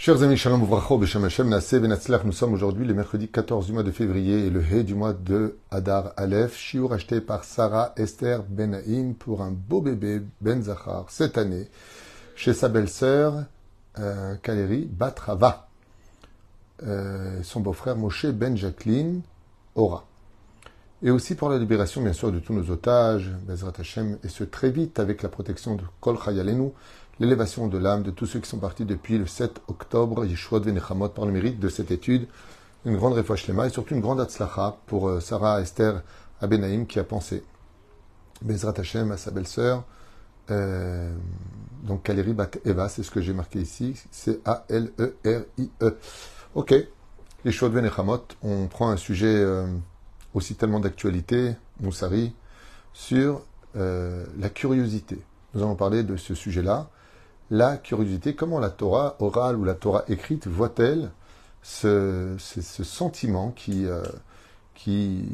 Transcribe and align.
Chers 0.00 0.22
amis, 0.22 0.36
Shalom 0.36 0.64
Beshem 1.00 1.24
Hashem, 1.24 1.48
Naseh 1.48 1.80
nous 2.24 2.30
sommes 2.30 2.52
aujourd'hui 2.52 2.86
le 2.86 2.94
mercredi 2.94 3.26
14 3.26 3.66
du 3.66 3.72
mois 3.72 3.82
de 3.82 3.90
février 3.90 4.46
et 4.46 4.48
le 4.48 4.62
He 4.62 4.84
du 4.84 4.94
mois 4.94 5.12
de 5.12 5.58
Adar 5.72 6.12
Aleph, 6.16 6.56
Shiur 6.56 6.92
acheté 6.92 7.20
par 7.20 7.42
Sarah 7.42 7.94
Esther 7.96 8.44
Benaïm 8.44 9.16
pour 9.16 9.42
un 9.42 9.50
beau 9.50 9.80
bébé 9.80 10.22
Ben 10.40 10.62
Zachar 10.62 11.06
cette 11.08 11.36
année 11.36 11.66
chez 12.36 12.54
sa 12.54 12.68
belle-sœur 12.68 13.42
euh, 13.98 14.36
Kaleri 14.36 14.84
Batrava, 14.84 15.66
euh, 16.84 17.42
son 17.42 17.58
beau-frère 17.58 17.96
Moshe 17.96 18.26
Ben 18.26 18.56
Jacqueline 18.56 19.22
Ora. 19.74 20.04
Et 21.02 21.10
aussi 21.10 21.34
pour 21.34 21.48
la 21.48 21.58
libération, 21.58 22.02
bien 22.02 22.12
sûr, 22.12 22.30
de 22.30 22.38
tous 22.38 22.52
nos 22.52 22.70
otages, 22.70 23.30
Bezrat 23.46 23.72
Hashem, 23.78 24.18
et 24.22 24.28
ce 24.28 24.44
très 24.44 24.70
vite 24.70 25.00
avec 25.00 25.22
la 25.22 25.28
protection 25.28 25.74
de 25.74 25.82
Kol 26.00 26.16
Chayalenu, 26.24 26.70
l'élévation 27.20 27.66
de 27.66 27.78
l'âme 27.78 28.02
de 28.02 28.10
tous 28.10 28.26
ceux 28.26 28.40
qui 28.40 28.48
sont 28.48 28.58
partis 28.58 28.84
depuis 28.84 29.18
le 29.18 29.26
7 29.26 29.62
octobre, 29.68 30.24
Yeshua 30.24 30.60
Venechamot, 30.60 31.08
par 31.08 31.26
le 31.26 31.32
mérite 31.32 31.58
de 31.58 31.68
cette 31.68 31.90
étude, 31.90 32.28
une 32.84 32.96
grande 32.96 33.14
refouach 33.14 33.48
et 33.48 33.70
surtout 33.70 33.94
une 33.94 34.00
grande 34.00 34.20
atzlacha 34.20 34.76
pour 34.86 35.08
euh, 35.08 35.20
Sarah 35.20 35.60
Esther 35.60 36.02
Abenaïm 36.40 36.86
qui 36.86 36.98
a 36.98 37.04
pensé. 37.04 37.42
Bezrat 38.40 38.74
Hashem 38.78 39.10
à 39.10 39.16
sa 39.16 39.32
belle-sœur, 39.32 39.82
euh, 40.50 41.12
donc 41.82 42.04
Kaleri 42.04 42.34
Bat 42.34 42.50
Eva, 42.64 42.88
c'est 42.88 43.02
ce 43.02 43.10
que 43.10 43.20
j'ai 43.20 43.32
marqué 43.32 43.58
ici, 43.60 44.00
c'est 44.12 44.40
A-L-E-R-I-E. 44.44 45.98
Ok, 46.54 46.74
Yeshua 47.44 47.68
Venechamot, 47.68 48.22
on 48.42 48.68
prend 48.68 48.90
un 48.90 48.96
sujet 48.96 49.34
euh, 49.34 49.66
aussi 50.34 50.54
tellement 50.54 50.78
d'actualité, 50.78 51.56
Moussari, 51.80 52.32
sur 52.92 53.42
la 53.74 54.48
curiosité. 54.48 55.20
Nous 55.54 55.62
allons 55.62 55.76
parler 55.76 56.02
de 56.02 56.16
ce 56.16 56.34
sujet-là 56.34 56.90
la 57.50 57.76
curiosité, 57.76 58.34
comment 58.34 58.58
la 58.58 58.70
Torah 58.70 59.16
orale 59.20 59.56
ou 59.56 59.64
la 59.64 59.74
Torah 59.74 60.04
écrite 60.08 60.46
voit-elle 60.46 61.10
ce, 61.62 62.36
sentiment 62.38 63.50
qui, 63.50 63.86
euh, 63.86 64.02
qui 64.74 65.24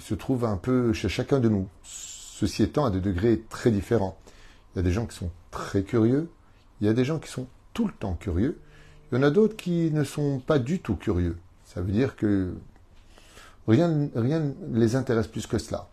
se 0.00 0.14
trouve 0.14 0.44
un 0.44 0.56
peu 0.56 0.92
chez 0.92 1.08
chacun 1.08 1.40
de 1.40 1.48
nous, 1.48 1.68
ceci 1.82 2.62
étant 2.62 2.84
à 2.84 2.90
des 2.90 3.00
degrés 3.00 3.42
très 3.48 3.70
différents. 3.70 4.16
Il 4.74 4.78
y 4.78 4.80
a 4.80 4.82
des 4.82 4.92
gens 4.92 5.06
qui 5.06 5.16
sont 5.16 5.30
très 5.50 5.82
curieux, 5.82 6.28
il 6.80 6.86
y 6.86 6.90
a 6.90 6.92
des 6.92 7.04
gens 7.04 7.18
qui 7.18 7.30
sont 7.30 7.46
tout 7.74 7.86
le 7.86 7.92
temps 7.92 8.14
curieux, 8.14 8.58
il 9.10 9.16
y 9.16 9.18
en 9.18 9.22
a 9.22 9.30
d'autres 9.30 9.56
qui 9.56 9.90
ne 9.90 10.04
sont 10.04 10.40
pas 10.40 10.58
du 10.58 10.80
tout 10.80 10.96
curieux. 10.96 11.38
Ça 11.64 11.80
veut 11.80 11.92
dire 11.92 12.16
que 12.16 12.54
rien, 13.68 14.08
rien 14.14 14.40
ne 14.40 14.78
les 14.78 14.96
intéresse 14.96 15.26
plus 15.26 15.46
que 15.46 15.58
cela. 15.58 15.88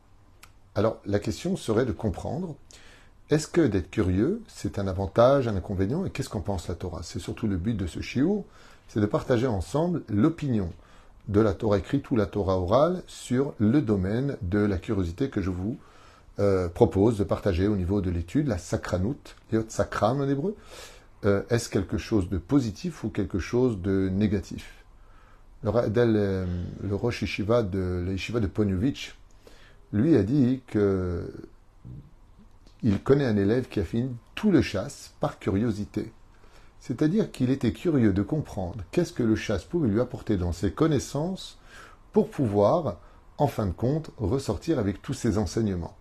Alors 0.75 0.97
la 1.05 1.19
question 1.19 1.57
serait 1.57 1.85
de 1.85 1.91
comprendre 1.91 2.55
est-ce 3.29 3.47
que 3.47 3.61
d'être 3.61 3.91
curieux, 3.91 4.41
c'est 4.47 4.79
un 4.79 4.87
avantage, 4.87 5.47
un 5.47 5.55
inconvénient 5.55 6.05
Et 6.05 6.09
qu'est-ce 6.09 6.29
qu'en 6.29 6.41
pense 6.41 6.67
la 6.67 6.75
Torah? 6.75 7.01
C'est 7.03 7.19
surtout 7.19 7.47
le 7.47 7.57
but 7.57 7.75
de 7.75 7.85
ce 7.85 8.01
shiur, 8.01 8.43
c'est 8.87 8.99
de 8.99 9.05
partager 9.05 9.45
ensemble 9.45 10.01
l'opinion 10.09 10.71
de 11.27 11.39
la 11.39 11.53
Torah 11.53 11.77
écrite 11.77 12.09
ou 12.09 12.15
la 12.15 12.25
Torah 12.25 12.57
orale 12.57 13.03
sur 13.05 13.53
le 13.59 13.81
domaine 13.81 14.35
de 14.41 14.57
la 14.57 14.79
curiosité 14.79 15.29
que 15.29 15.41
je 15.41 15.51
vous 15.51 15.77
euh, 16.39 16.69
propose 16.69 17.19
de 17.19 17.23
partager 17.23 17.67
au 17.67 17.75
niveau 17.75 18.01
de 18.01 18.09
l'étude, 18.09 18.47
la 18.47 18.57
sakranout, 18.57 19.35
liot 19.51 19.65
sakram 19.67 20.21
en 20.21 20.27
hébreu. 20.27 20.55
Euh, 21.25 21.43
est-ce 21.49 21.69
quelque 21.69 21.97
chose 21.97 22.29
de 22.29 22.39
positif 22.39 23.03
ou 23.03 23.09
quelque 23.09 23.37
chose 23.37 23.79
de 23.79 24.09
négatif? 24.09 24.73
Le, 25.63 25.69
euh, 25.75 26.45
le 26.81 27.63
de, 27.63 28.39
de 28.39 28.47
Ponyovitch, 28.47 29.15
lui 29.91 30.15
a 30.15 30.23
dit 30.23 30.61
que 30.65 31.31
il 32.83 33.01
connaît 33.01 33.25
un 33.25 33.37
élève 33.37 33.67
qui 33.67 33.79
a 33.79 33.83
fini 33.83 34.09
tout 34.35 34.51
le 34.51 34.61
chasse 34.61 35.13
par 35.19 35.39
curiosité. 35.39 36.11
C'est-à-dire 36.79 37.31
qu'il 37.31 37.49
était 37.49 37.73
curieux 37.73 38.13
de 38.13 38.21
comprendre 38.21 38.83
qu'est-ce 38.91 39.13
que 39.13 39.23
le 39.23 39.35
chasse 39.35 39.65
pouvait 39.65 39.89
lui 39.89 39.99
apporter 39.99 40.37
dans 40.37 40.53
ses 40.53 40.71
connaissances 40.71 41.59
pour 42.13 42.29
pouvoir, 42.29 42.97
en 43.37 43.47
fin 43.47 43.65
de 43.65 43.73
compte, 43.73 44.11
ressortir 44.17 44.79
avec 44.79 45.01
tous 45.01 45.13
ses 45.13 45.37
enseignements. 45.37 45.95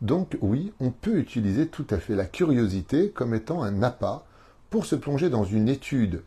Donc 0.00 0.36
oui, 0.40 0.72
on 0.80 0.90
peut 0.90 1.18
utiliser 1.18 1.68
tout 1.68 1.86
à 1.90 1.98
fait 1.98 2.16
la 2.16 2.24
curiosité 2.24 3.10
comme 3.10 3.34
étant 3.34 3.62
un 3.62 3.82
appât 3.84 4.26
pour 4.68 4.84
se 4.86 4.96
plonger 4.96 5.30
dans 5.30 5.44
une 5.44 5.68
étude 5.68 6.24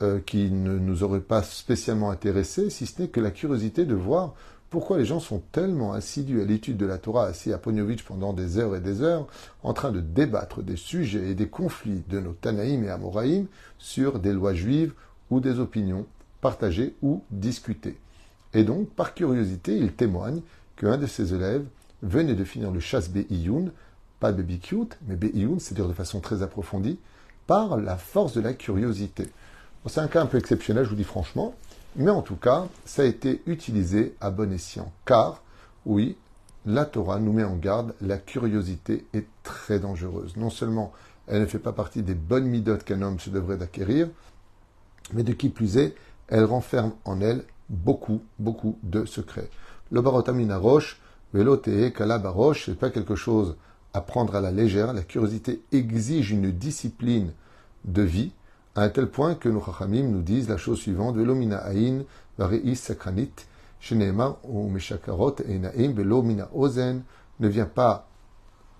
euh, 0.00 0.20
qui 0.20 0.50
ne 0.50 0.78
nous 0.78 1.02
aurait 1.02 1.20
pas 1.20 1.42
spécialement 1.42 2.10
intéressé, 2.10 2.70
si 2.70 2.86
ce 2.86 3.02
n'est 3.02 3.08
que 3.08 3.20
la 3.20 3.30
curiosité 3.30 3.84
de 3.84 3.94
voir 3.94 4.34
pourquoi 4.70 4.98
les 4.98 5.06
gens 5.06 5.20
sont 5.20 5.42
tellement 5.52 5.92
assidus 5.92 6.42
à 6.42 6.44
l'étude 6.44 6.76
de 6.76 6.86
la 6.86 6.98
Torah, 6.98 7.26
assis 7.26 7.52
à 7.52 7.58
Ponyovitch 7.58 8.02
pendant 8.02 8.32
des 8.32 8.58
heures 8.58 8.76
et 8.76 8.80
des 8.80 9.02
heures, 9.02 9.26
en 9.62 9.72
train 9.72 9.90
de 9.90 10.00
débattre 10.00 10.62
des 10.62 10.76
sujets 10.76 11.30
et 11.30 11.34
des 11.34 11.48
conflits 11.48 12.02
de 12.08 12.20
nos 12.20 12.32
Tanaïm 12.32 12.84
et 12.84 12.90
Amoraïm 12.90 13.46
sur 13.78 14.18
des 14.18 14.32
lois 14.32 14.54
juives 14.54 14.92
ou 15.30 15.40
des 15.40 15.58
opinions 15.58 16.06
partagées 16.40 16.94
ou 17.02 17.22
discutées? 17.30 17.98
Et 18.52 18.64
donc, 18.64 18.88
par 18.90 19.14
curiosité, 19.14 19.76
il 19.76 19.92
témoigne 19.92 20.40
qu'un 20.76 20.98
de 20.98 21.06
ses 21.06 21.34
élèves 21.34 21.64
venait 22.02 22.34
de 22.34 22.44
finir 22.44 22.70
le 22.70 22.80
chasse 22.80 23.10
Be'iyun, 23.10 23.72
pas 24.20 24.32
Be'bikut, 24.32 24.96
mais 25.06 25.16
Be'iyun, 25.16 25.58
c'est-à-dire 25.58 25.88
de 25.88 25.94
façon 25.94 26.20
très 26.20 26.42
approfondie, 26.42 26.98
par 27.46 27.78
la 27.78 27.96
force 27.96 28.34
de 28.34 28.40
la 28.42 28.52
curiosité. 28.52 29.28
c'est 29.86 30.00
un 30.00 30.08
cas 30.08 30.22
un 30.22 30.26
peu 30.26 30.36
exceptionnel, 30.36 30.84
je 30.84 30.90
vous 30.90 30.96
dis 30.96 31.04
franchement, 31.04 31.54
mais 31.96 32.10
en 32.10 32.22
tout 32.22 32.36
cas, 32.36 32.68
ça 32.84 33.02
a 33.02 33.06
été 33.06 33.42
utilisé 33.46 34.14
à 34.20 34.30
bon 34.30 34.52
escient. 34.52 34.92
Car, 35.04 35.42
oui, 35.86 36.16
la 36.66 36.84
Torah 36.84 37.18
nous 37.18 37.32
met 37.32 37.44
en 37.44 37.56
garde, 37.56 37.94
la 38.00 38.18
curiosité 38.18 39.06
est 39.14 39.26
très 39.42 39.78
dangereuse. 39.80 40.36
Non 40.36 40.50
seulement 40.50 40.92
elle 41.28 41.42
ne 41.42 41.46
fait 41.46 41.58
pas 41.58 41.72
partie 41.72 42.02
des 42.02 42.14
bonnes 42.14 42.46
midotes 42.46 42.84
qu'un 42.84 43.02
homme 43.02 43.20
se 43.20 43.30
devrait 43.30 43.58
d'acquérir, 43.58 44.08
mais 45.12 45.22
de 45.22 45.32
qui 45.32 45.50
plus 45.50 45.76
est, 45.76 45.94
elle 46.28 46.44
renferme 46.44 46.92
en 47.04 47.20
elle 47.20 47.44
beaucoup, 47.68 48.22
beaucoup 48.38 48.78
de 48.82 49.04
secrets. 49.04 49.50
Le 49.90 50.00
barotamina 50.00 50.58
roche, 50.58 51.00
velotee 51.34 51.92
kalabaroche, 51.92 52.66
c'est 52.66 52.78
pas 52.78 52.90
quelque 52.90 53.14
chose 53.14 53.56
à 53.92 54.00
prendre 54.00 54.34
à 54.34 54.40
la 54.40 54.50
légère. 54.50 54.92
La 54.92 55.02
curiosité 55.02 55.62
exige 55.72 56.30
une 56.30 56.50
discipline 56.50 57.32
de 57.84 58.02
vie 58.02 58.32
à 58.78 58.82
un 58.82 58.90
tel 58.90 59.08
point 59.08 59.34
que 59.34 59.48
nos 59.48 59.60
Chachamim 59.60 60.04
nous 60.04 60.22
disent 60.22 60.48
la 60.48 60.56
chose 60.56 60.78
suivante 60.78 61.16
ou 61.16 61.18
velomina 65.94 66.48
ozen, 66.54 67.02
ne 67.40 67.48
viens 67.48 67.66
pas 67.66 68.08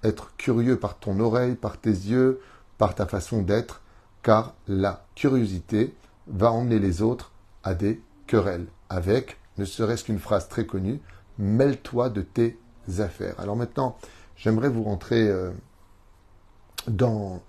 être 0.05 0.37
curieux 0.37 0.79
par 0.79 1.01
ton 1.01 1.19
oreille, 1.19 1.57
par 1.57 1.79
tes 1.79 1.91
yeux, 1.91 2.41
par 2.79 2.95
ta 2.95 3.07
façon 3.07 3.43
d'être, 3.43 3.83
car 4.23 4.55
la 4.69 5.05
curiosité 5.17 5.97
va 6.29 6.53
emmener 6.53 6.79
les 6.79 7.03
autres 7.03 7.33
à 7.65 7.75
des 7.75 8.01
querelles, 8.29 8.69
avec, 8.89 9.37
ne 9.57 9.65
serait-ce 9.65 10.05
qu'une 10.05 10.21
phrase 10.21 10.49
très 10.49 10.65
connue, 10.65 11.01
mêle-toi 11.39 12.09
de 12.09 12.23
tes 12.23 12.57
affaires. 12.99 13.35
Alors 13.39 13.57
maintenant, 13.57 13.97
j'aimerais 14.37 14.69
vous 14.69 14.85
rentrer 14.85 15.29
euh, 15.29 15.51
dans 16.87 17.43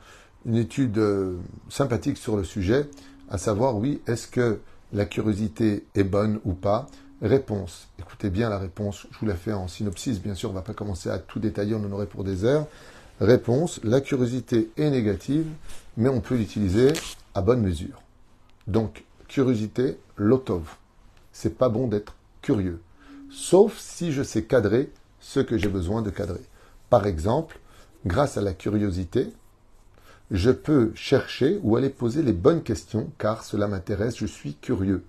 une 0.46 0.56
étude 0.56 0.98
euh, 0.98 1.38
sympathique 1.70 2.18
sur 2.18 2.38
le 2.38 2.44
sujet, 2.44 2.90
à 3.30 3.38
savoir, 3.38 3.78
oui, 3.78 4.02
est-ce 4.08 4.28
que 4.28 4.60
la 4.94 5.06
curiosité 5.06 5.86
est 5.96 6.04
bonne 6.04 6.40
ou 6.46 6.54
pas? 6.54 6.88
Réponse. 7.22 7.90
Écoutez 8.00 8.30
bien 8.30 8.50
la 8.50 8.58
réponse, 8.58 9.06
je 9.12 9.20
vous 9.20 9.26
la 9.26 9.36
fais 9.36 9.54
en 9.54 9.68
synopsis, 9.68 10.22
bien 10.22 10.36
sûr, 10.36 10.50
on 10.50 10.54
ne 10.54 10.58
va 10.58 10.64
pas 10.64 10.74
commencer 10.74 11.10
à 11.10 11.20
tout 11.20 11.40
détailler, 11.40 11.76
on 11.76 11.84
en 11.84 11.92
aurait 11.92 12.06
pour 12.06 12.24
des 12.24 12.46
heures. 12.46 12.66
Réponse, 13.20 13.82
la 13.84 14.00
curiosité 14.00 14.72
est 14.78 14.90
négative, 14.90 15.46
mais 15.98 16.08
on 16.08 16.22
peut 16.22 16.36
l'utiliser 16.36 16.94
à 17.34 17.42
bonne 17.42 17.62
mesure. 17.62 18.02
Donc, 18.68 19.04
curiosité, 19.28 19.98
lotov. 20.16 20.78
C'est 21.34 21.58
pas 21.58 21.70
bon 21.70 21.88
d'être 21.88 22.16
curieux. 22.42 22.82
Sauf 23.30 23.78
si 23.78 24.12
je 24.14 24.24
sais 24.24 24.44
cadrer 24.44 24.90
ce 25.20 25.42
que 25.42 25.58
j'ai 25.58 25.68
besoin 25.68 26.02
de 26.02 26.10
cadrer. 26.10 26.42
Par 26.90 27.06
exemple, 27.06 27.60
grâce 28.06 28.38
à 28.38 28.42
la 28.42 28.54
curiosité, 28.54 29.28
je 30.32 30.52
peux 30.52 30.92
chercher 30.96 31.60
ou 31.64 31.76
aller 31.76 31.90
poser 31.90 32.22
les 32.22 32.34
bonnes 32.34 32.64
questions 32.64 33.12
car 33.18 33.44
cela 33.44 33.68
m'intéresse, 33.68 34.18
je 34.18 34.26
suis 34.26 34.56
curieux. 34.56 35.04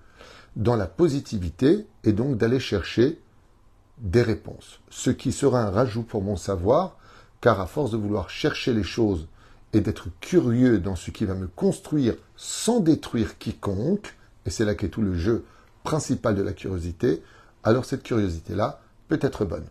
Dans 0.55 0.75
la 0.75 0.87
positivité 0.87 1.85
et 2.03 2.11
donc 2.11 2.37
d'aller 2.37 2.59
chercher 2.59 3.19
des 3.99 4.21
réponses. 4.21 4.79
Ce 4.89 5.09
qui 5.09 5.31
sera 5.31 5.61
un 5.61 5.69
rajout 5.69 6.03
pour 6.03 6.23
mon 6.23 6.35
savoir 6.35 6.97
car 7.39 7.59
à 7.61 7.67
force 7.67 7.91
de 7.91 7.97
vouloir 7.97 8.29
chercher 8.29 8.73
les 8.73 8.83
choses 8.83 9.27
et 9.73 9.81
d'être 9.81 10.07
curieux 10.19 10.79
dans 10.79 10.95
ce 10.95 11.11
qui 11.11 11.25
va 11.25 11.33
me 11.33 11.47
construire 11.47 12.15
sans 12.35 12.79
détruire 12.79 13.37
quiconque, 13.37 14.15
et 14.45 14.49
c'est 14.49 14.65
là 14.65 14.75
qu'est 14.75 14.89
tout 14.89 15.01
le 15.01 15.15
jeu 15.15 15.45
principal 15.83 16.35
de 16.35 16.41
la 16.41 16.53
curiosité, 16.53 17.23
alors 17.63 17.85
cette 17.85 18.03
curiosité-là 18.03 18.81
peut 19.07 19.19
être 19.21 19.45
bonne. 19.45 19.65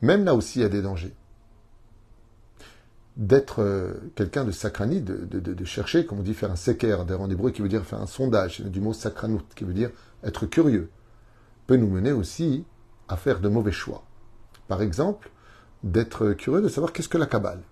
Même 0.00 0.24
là 0.24 0.34
aussi, 0.34 0.60
il 0.60 0.62
y 0.62 0.64
a 0.64 0.70
des 0.70 0.82
dangers 0.82 1.14
d'être 3.18 3.62
euh, 3.62 3.94
quelqu'un 4.14 4.44
de 4.44 4.52
sacrani, 4.52 5.02
de, 5.02 5.64
chercher, 5.64 6.06
comme 6.06 6.20
on 6.20 6.22
dit, 6.22 6.34
faire 6.34 6.52
un 6.52 6.56
seker, 6.56 7.00
en 7.00 7.28
hébreu 7.28 7.50
qui 7.50 7.62
veut 7.62 7.68
dire 7.68 7.84
faire 7.84 8.00
un 8.00 8.06
sondage, 8.06 8.60
du 8.60 8.80
mot 8.80 8.92
sacranout, 8.92 9.42
qui 9.56 9.64
veut 9.64 9.74
dire 9.74 9.90
être 10.22 10.46
curieux, 10.46 10.88
peut 11.66 11.76
nous 11.76 11.88
mener 11.88 12.12
aussi 12.12 12.64
à 13.08 13.16
faire 13.16 13.40
de 13.40 13.48
mauvais 13.48 13.72
choix. 13.72 14.04
Par 14.68 14.82
exemple, 14.82 15.30
d'être 15.82 16.32
curieux 16.32 16.62
de 16.62 16.68
savoir 16.68 16.92
qu'est-ce 16.92 17.08
que 17.08 17.18
la 17.18 17.26
Kabbale. 17.26 17.62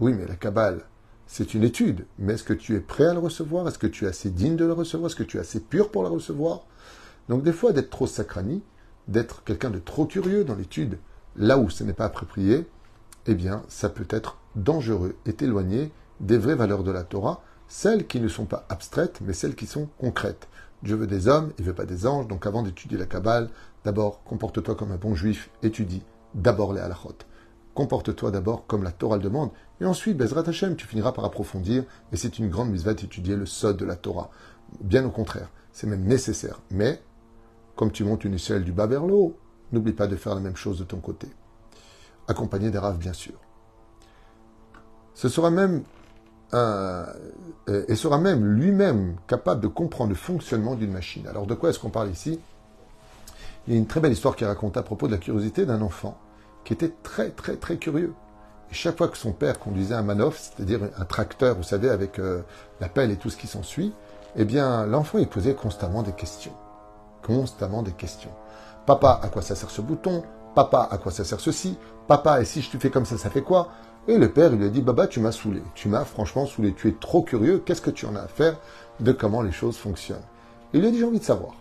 Oui, 0.00 0.14
mais 0.14 0.26
la 0.26 0.36
Kabbale, 0.36 0.80
c'est 1.26 1.52
une 1.52 1.62
étude, 1.62 2.06
mais 2.18 2.34
est-ce 2.34 2.44
que 2.44 2.54
tu 2.54 2.74
es 2.74 2.80
prêt 2.80 3.06
à 3.06 3.12
le 3.12 3.18
recevoir? 3.18 3.68
Est-ce 3.68 3.78
que 3.78 3.86
tu 3.86 4.06
es 4.06 4.08
assez 4.08 4.30
digne 4.30 4.56
de 4.56 4.64
le 4.64 4.72
recevoir? 4.72 5.10
Est-ce 5.10 5.16
que 5.16 5.24
tu 5.24 5.36
es 5.36 5.40
assez 5.40 5.60
pur 5.60 5.90
pour 5.90 6.04
le 6.04 6.08
recevoir? 6.08 6.66
Donc 7.28 7.42
des 7.42 7.52
fois, 7.52 7.72
d'être 7.72 7.90
trop 7.90 8.06
sacrani, 8.06 8.62
d'être 9.08 9.44
quelqu'un 9.44 9.70
de 9.70 9.78
trop 9.78 10.06
curieux 10.06 10.44
dans 10.44 10.54
l'étude, 10.54 10.98
là 11.36 11.58
où 11.58 11.68
ce 11.68 11.84
n'est 11.84 11.92
pas 11.92 12.06
approprié, 12.06 12.66
eh 13.26 13.34
bien, 13.34 13.62
ça 13.68 13.88
peut 13.88 14.06
être 14.10 14.38
dangereux 14.54 15.16
et 15.26 15.36
éloigné 15.40 15.92
des 16.20 16.38
vraies 16.38 16.54
valeurs 16.54 16.84
de 16.84 16.90
la 16.90 17.02
Torah, 17.04 17.42
celles 17.68 18.06
qui 18.06 18.20
ne 18.20 18.28
sont 18.28 18.46
pas 18.46 18.64
abstraites, 18.68 19.20
mais 19.20 19.32
celles 19.32 19.54
qui 19.54 19.66
sont 19.66 19.88
concrètes. 19.98 20.48
Dieu 20.82 20.96
veut 20.96 21.06
des 21.06 21.28
hommes, 21.28 21.52
il 21.58 21.64
veut 21.64 21.74
pas 21.74 21.84
des 21.84 22.06
anges, 22.06 22.28
donc 22.28 22.46
avant 22.46 22.62
d'étudier 22.62 22.98
la 22.98 23.06
Kabbale, 23.06 23.50
d'abord, 23.84 24.22
comporte-toi 24.24 24.74
comme 24.74 24.92
un 24.92 24.96
bon 24.96 25.14
juif, 25.14 25.50
étudie 25.62 26.02
d'abord 26.34 26.72
les 26.72 26.80
halachot. 26.80 27.16
Comporte-toi 27.74 28.30
d'abord 28.30 28.66
comme 28.66 28.82
la 28.82 28.92
Torah 28.92 29.16
le 29.16 29.22
demande, 29.22 29.50
et 29.80 29.84
ensuite, 29.84 30.16
Bezrat 30.16 30.48
Hashem, 30.48 30.76
tu 30.76 30.86
finiras 30.86 31.12
par 31.12 31.24
approfondir, 31.24 31.84
et 32.12 32.16
c'est 32.16 32.38
une 32.38 32.48
grande 32.48 32.70
misva 32.70 32.94
d'étudier 32.94 33.36
le 33.36 33.46
sod 33.46 33.76
de 33.76 33.84
la 33.84 33.96
Torah. 33.96 34.30
Bien 34.80 35.04
au 35.04 35.10
contraire, 35.10 35.50
c'est 35.72 35.86
même 35.86 36.04
nécessaire. 36.04 36.60
Mais, 36.70 37.02
comme 37.74 37.92
tu 37.92 38.04
montes 38.04 38.24
une 38.24 38.34
échelle 38.34 38.64
du 38.64 38.72
bas 38.72 38.86
vers 38.86 39.04
le 39.04 39.12
haut, 39.12 39.36
n'oublie 39.72 39.92
pas 39.92 40.06
de 40.06 40.16
faire 40.16 40.34
la 40.34 40.40
même 40.40 40.56
chose 40.56 40.78
de 40.78 40.84
ton 40.84 40.98
côté. 40.98 41.28
Accompagné 42.28 42.70
des 42.70 42.78
raves, 42.78 42.98
bien 42.98 43.12
sûr. 43.12 43.34
Ce 45.14 45.28
sera 45.28 45.50
même 45.50 45.82
euh, 46.54 47.04
et 47.88 47.96
sera 47.96 48.18
même 48.18 48.44
lui-même 48.44 49.16
capable 49.26 49.60
de 49.60 49.66
comprendre 49.66 50.10
le 50.10 50.16
fonctionnement 50.16 50.74
d'une 50.76 50.92
machine. 50.92 51.26
Alors 51.26 51.46
de 51.46 51.54
quoi 51.54 51.70
est-ce 51.70 51.80
qu'on 51.80 51.90
parle 51.90 52.10
ici? 52.10 52.38
Il 53.66 53.74
y 53.74 53.76
a 53.76 53.78
une 53.78 53.86
très 53.86 53.98
belle 53.98 54.12
histoire 54.12 54.36
qui 54.36 54.44
est 54.44 54.46
racontée 54.46 54.78
à 54.78 54.84
propos 54.84 55.08
de 55.08 55.12
la 55.12 55.18
curiosité 55.18 55.66
d'un 55.66 55.82
enfant 55.82 56.16
qui 56.64 56.72
était 56.72 56.92
très 57.02 57.30
très 57.30 57.56
très 57.56 57.76
curieux. 57.76 58.14
Et 58.70 58.74
chaque 58.74 58.96
fois 58.98 59.08
que 59.08 59.16
son 59.16 59.32
père 59.32 59.58
conduisait 59.58 59.94
un 59.94 60.02
manoff, 60.02 60.38
c'est-à-dire 60.38 60.80
un 60.96 61.04
tracteur, 61.04 61.56
vous 61.56 61.62
savez, 61.62 61.88
avec 61.88 62.18
euh, 62.18 62.42
la 62.80 62.88
pelle 62.88 63.10
et 63.10 63.16
tout 63.16 63.30
ce 63.30 63.36
qui 63.36 63.46
s'ensuit, 63.46 63.92
eh 64.36 64.44
bien 64.44 64.86
l'enfant 64.86 65.18
il 65.18 65.28
posait 65.28 65.54
constamment 65.54 66.02
des 66.02 66.12
questions. 66.12 66.54
Constamment 67.22 67.82
des 67.82 67.92
questions. 67.92 68.30
Papa, 68.86 69.18
à 69.22 69.28
quoi 69.28 69.42
ça 69.42 69.56
sert 69.56 69.70
ce 69.70 69.80
bouton? 69.80 70.22
Papa, 70.56 70.88
à 70.90 70.96
quoi 70.96 71.12
ça 71.12 71.22
sert 71.22 71.38
ceci? 71.38 71.76
Papa, 72.08 72.40
et 72.40 72.46
si 72.46 72.62
je 72.62 72.70
te 72.70 72.78
fais 72.78 72.88
comme 72.88 73.04
ça, 73.04 73.18
ça 73.18 73.28
fait 73.28 73.42
quoi? 73.42 73.68
Et 74.08 74.16
le 74.16 74.32
père, 74.32 74.54
il 74.54 74.58
lui 74.58 74.64
a 74.64 74.70
dit, 74.70 74.80
Baba, 74.80 75.06
tu 75.06 75.20
m'as 75.20 75.30
saoulé. 75.30 75.62
Tu 75.74 75.90
m'as 75.90 76.06
franchement 76.06 76.46
saoulé. 76.46 76.72
Tu 76.72 76.88
es 76.88 76.96
trop 76.98 77.20
curieux. 77.20 77.58
Qu'est-ce 77.58 77.82
que 77.82 77.90
tu 77.90 78.06
en 78.06 78.16
as 78.16 78.22
à 78.22 78.26
faire 78.26 78.56
de 79.00 79.12
comment 79.12 79.42
les 79.42 79.52
choses 79.52 79.76
fonctionnent? 79.76 80.24
Il 80.72 80.80
lui 80.80 80.88
a 80.88 80.90
dit, 80.90 80.98
j'ai 80.98 81.04
envie 81.04 81.18
de 81.18 81.24
savoir. 81.24 81.56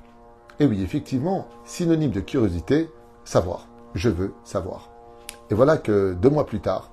Et 0.62 0.66
oui, 0.66 0.82
effectivement, 0.82 1.46
synonyme 1.66 2.12
de 2.12 2.22
curiosité, 2.22 2.90
savoir. 3.26 3.68
Je 3.96 4.08
veux 4.08 4.34
savoir. 4.46 4.90
Et 5.50 5.56
voilà 5.56 5.76
que 5.76 6.14
deux 6.14 6.30
mois 6.30 6.46
plus 6.46 6.62
tard, 6.62 6.90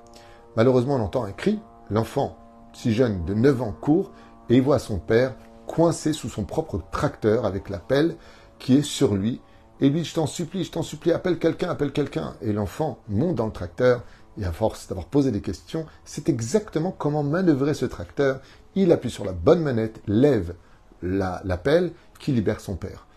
malheureusement, 0.57 0.97
on 0.97 1.05
entend 1.05 1.23
un 1.23 1.31
cri. 1.31 1.61
L'enfant, 1.89 2.37
si 2.73 2.93
jeune 2.93 3.25
de 3.25 3.35
9 3.35 3.63
ans, 3.63 3.75
court 3.81 4.11
et 4.51 4.57
il 4.57 4.63
voit 4.63 4.81
son 4.81 4.99
père 4.99 5.37
coincé 5.69 6.13
sous 6.13 6.29
son 6.29 6.43
propre 6.43 6.81
tracteur 6.91 7.47
avec 7.47 7.69
la 7.69 7.79
pelle 7.79 8.17
qui 8.59 8.77
est 8.77 8.83
sur 8.83 9.15
lui 9.15 9.41
et 9.83 9.91
lui, 9.91 10.05
je 10.05 10.15
t'en 10.15 10.29
supplie, 10.29 10.63
je 10.63 10.71
t'en 10.71 10.85
supplie, 10.85 11.11
appelle 11.11 11.41
quelqu'un, 11.41 11.69
appelle 11.69 11.91
quelqu'un. 11.91 12.37
Et 12.41 12.53
l'enfant 12.53 13.01
monte 13.09 13.35
dans 13.35 13.47
le 13.47 13.53
tracteur, 13.53 14.05
et 14.41 14.45
à 14.45 14.53
force 14.53 14.87
d'avoir 14.87 15.07
posé 15.07 15.33
des 15.33 15.41
questions, 15.41 15.87
c'est 16.05 16.29
exactement 16.29 16.93
comment 16.93 17.25
manœuvrer 17.25 17.75
ce 17.75 17.85
tracteur. 17.85 18.41
Il 18.77 18.93
appuie 18.93 19.11
sur 19.11 19.25
la 19.25 19.33
bonne 19.33 19.61
manette, 19.61 20.01
lève 20.07 20.55
la, 21.03 21.43
pelle 21.57 21.91
qui 22.21 22.31
libère 22.31 22.61
son 22.61 22.77
père. 22.77 23.09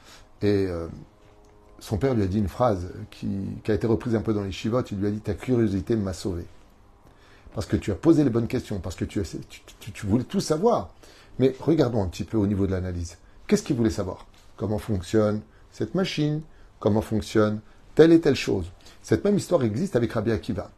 Et 0.41 0.65
euh, 0.65 0.87
son 1.77 1.99
père 1.99 2.15
lui 2.15 2.23
a 2.23 2.25
dit 2.25 2.39
une 2.39 2.47
phrase 2.47 2.91
qui, 3.11 3.29
a 3.67 3.73
été 3.73 3.85
reprise 3.85 4.15
un 4.15 4.21
peu 4.21 4.33
dans 4.33 4.43
les 4.43 4.51
chivotes. 4.51 4.91
Il 4.91 4.97
lui 4.97 5.07
a 5.07 5.11
dit 5.11 5.21
Ta 5.21 5.35
curiosité 5.35 5.95
m'a 5.95 6.13
sauvé. 6.13 6.45
Parce 7.53 7.67
que 7.67 7.77
tu 7.77 7.91
as 7.91 7.95
posé 7.95 8.23
les 8.23 8.31
bonnes 8.31 8.47
questions, 8.47 8.79
parce 8.79 8.95
que 8.95 9.05
tu 9.05 9.21
voulais 10.07 10.23
tout 10.23 10.41
savoir. 10.41 10.95
Mais 11.37 11.55
regardons 11.59 12.01
un 12.01 12.07
petit 12.07 12.23
peu 12.23 12.37
au 12.37 12.47
niveau 12.47 12.65
de 12.65 12.71
l'analyse. 12.71 13.19
Qu'est-ce 13.45 13.61
qu'il 13.61 13.75
voulait 13.75 13.91
savoir? 13.91 14.25
Comment 14.57 14.79
fonctionne 14.79 15.41
cette 15.71 15.93
machine? 15.93 16.41
Comment 16.79 17.01
fonctionne 17.01 17.59
telle 17.95 18.11
et 18.11 18.21
telle 18.21 18.35
chose. 18.35 18.71
Cette 19.01 19.23
même 19.23 19.37
histoire 19.37 19.63
existe 19.63 19.95
avec 19.95 20.13
Rabbi 20.13 20.31
Akiva. 20.31 20.69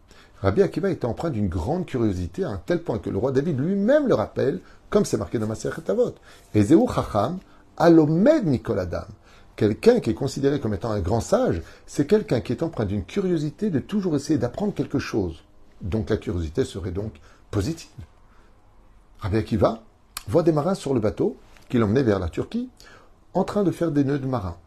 Rabbi 0.42 0.62
Akiva 0.62 0.90
était 0.92 1.06
empreint 1.06 1.32
d'une 1.32 1.48
grande 1.48 1.86
curiosité 1.86 2.44
à 2.44 2.50
un 2.50 2.62
tel 2.64 2.84
point 2.84 3.00
que 3.00 3.10
le 3.10 3.18
roi 3.18 3.32
David 3.32 3.60
lui-même 3.60 4.08
le 4.08 4.14
rappelle, 4.14 4.60
comme 4.90 5.06
c'est 5.06 5.18
marqué 5.18 5.40
dans 5.40 5.48
ma 5.48 5.56
Avot. 5.88 6.16
Et 6.54 6.62
Zéou 6.62 6.88
Chacham, 6.88 7.40
Alomed 7.78 8.46
Nicoladam. 8.46 9.08
Quelqu'un 9.56 10.00
qui 10.00 10.12
est 10.12 10.16
considéré 10.16 10.60
comme 10.60 10.76
étant 10.76 10.92
un 10.92 11.00
grand 11.00 11.22
sage, 11.22 11.64
c'est 11.88 12.06
quelqu'un 12.06 12.42
qui 12.42 12.52
est 12.52 12.62
empreint 12.62 12.86
d'une 12.86 13.04
curiosité 13.04 13.72
de 13.72 13.80
toujours 13.80 14.16
essayer 14.16 14.38
d'apprendre 14.38 14.74
quelque 14.76 15.00
chose. 15.00 15.44
Donc 15.82 16.12
la 16.12 16.18
curiosité 16.18 16.64
serait 16.64 16.92
donc 16.92 17.14
positive. 17.50 17.90
Rabbi 19.20 19.38
Akiva 19.38 19.82
voit 20.28 20.44
des 20.44 20.52
marins 20.52 20.76
sur 20.76 20.94
le 20.94 21.00
bateau 21.00 21.38
qui 21.70 21.80
l'emmenaient 21.80 22.04
vers 22.04 22.20
la 22.20 22.30
Turquie 22.30 22.70
en 23.34 23.44
train 23.44 23.64
de 23.64 23.72
faire 23.72 23.92
des 23.92 24.04
nœuds 24.04 24.20
de 24.20 24.28
marins. 24.28 24.58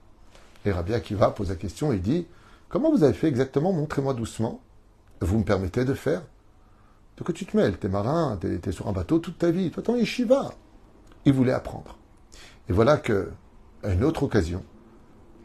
Et 0.64 0.72
Rabbi 0.72 0.94
Akiva 0.94 1.30
pose 1.30 1.48
la 1.48 1.56
question 1.56 1.92
et 1.92 1.98
dit 1.98 2.26
Comment 2.68 2.90
vous 2.90 3.02
avez 3.02 3.14
fait 3.14 3.28
exactement? 3.28 3.72
Montrez-moi 3.72 4.14
doucement. 4.14 4.60
Vous 5.20 5.38
me 5.38 5.44
permettez 5.44 5.84
de 5.84 5.94
faire 5.94 6.22
De 7.16 7.24
quoi 7.24 7.34
tu 7.34 7.46
te 7.46 7.56
mêles 7.56 7.78
T'es 7.78 7.88
marin, 7.88 8.38
t'es 8.40 8.60
es 8.64 8.72
sur 8.72 8.88
un 8.88 8.92
bateau 8.92 9.18
toute 9.18 9.38
ta 9.38 9.50
vie. 9.50 9.70
Toi, 9.70 9.82
t'es 9.82 9.92
yeshiva. 9.98 10.52
Il 11.24 11.32
voulait 11.32 11.52
apprendre. 11.52 11.98
Et 12.68 12.72
voilà 12.72 12.96
que, 12.96 13.32
une 13.84 14.04
autre 14.04 14.22
occasion, 14.22 14.62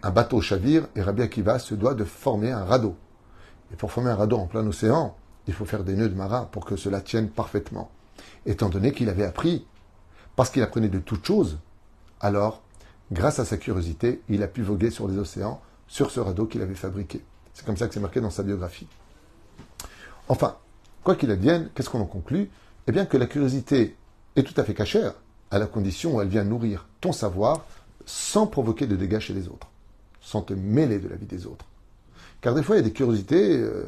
un 0.03 0.11
bateau 0.11 0.41
chavire 0.41 0.87
et 0.95 1.01
Rabbi 1.01 1.21
Akiva 1.23 1.59
se 1.59 1.73
doit 1.73 1.93
de 1.93 2.03
former 2.03 2.51
un 2.51 2.63
radeau. 2.63 2.95
Et 3.73 3.75
pour 3.75 3.91
former 3.91 4.11
un 4.11 4.15
radeau 4.15 4.37
en 4.37 4.45
plein 4.45 4.65
océan, 4.67 5.15
il 5.47 5.53
faut 5.53 5.65
faire 5.65 5.83
des 5.83 5.95
nœuds 5.95 6.09
de 6.09 6.15
marin 6.15 6.47
pour 6.51 6.65
que 6.65 6.75
cela 6.75 7.01
tienne 7.01 7.29
parfaitement. 7.29 7.89
Étant 8.45 8.69
donné 8.69 8.91
qu'il 8.91 9.09
avait 9.09 9.25
appris, 9.25 9.65
parce 10.35 10.49
qu'il 10.49 10.61
apprenait 10.61 10.89
de 10.89 10.99
toutes 10.99 11.25
choses, 11.25 11.57
alors 12.19 12.61
grâce 13.11 13.39
à 13.39 13.45
sa 13.45 13.57
curiosité, 13.57 14.21
il 14.29 14.43
a 14.43 14.47
pu 14.47 14.61
voguer 14.61 14.89
sur 14.89 15.07
les 15.07 15.17
océans 15.17 15.61
sur 15.87 16.11
ce 16.11 16.19
radeau 16.19 16.45
qu'il 16.45 16.61
avait 16.61 16.75
fabriqué. 16.75 17.21
C'est 17.53 17.65
comme 17.65 17.77
ça 17.77 17.87
que 17.87 17.93
c'est 17.93 17.99
marqué 17.99 18.21
dans 18.21 18.31
sa 18.31 18.43
biographie. 18.43 18.87
Enfin, 20.27 20.57
quoi 21.03 21.15
qu'il 21.15 21.31
advienne, 21.31 21.69
qu'est-ce 21.73 21.89
qu'on 21.89 22.01
en 22.01 22.05
conclut? 22.05 22.49
Eh 22.87 22.91
bien 22.91 23.05
que 23.05 23.17
la 23.17 23.27
curiosité 23.27 23.95
est 24.35 24.43
tout 24.43 24.59
à 24.59 24.63
fait 24.63 24.73
cachère, 24.73 25.13
à 25.51 25.59
la 25.59 25.67
condition 25.67 26.15
où 26.15 26.21
elle 26.21 26.27
vient 26.27 26.43
nourrir 26.43 26.87
ton 27.01 27.11
savoir 27.11 27.65
sans 28.05 28.47
provoquer 28.47 28.87
de 28.87 28.95
dégâts 28.95 29.19
chez 29.19 29.33
les 29.33 29.47
autres, 29.47 29.67
sans 30.21 30.41
te 30.41 30.53
mêler 30.53 30.99
de 30.99 31.07
la 31.07 31.15
vie 31.15 31.25
des 31.25 31.45
autres. 31.45 31.65
Car 32.41 32.53
des 32.53 32.63
fois, 32.63 32.75
il 32.75 32.79
y 32.79 32.81
a 32.81 32.85
des 32.85 32.93
curiosités 32.93 33.57
euh, 33.57 33.85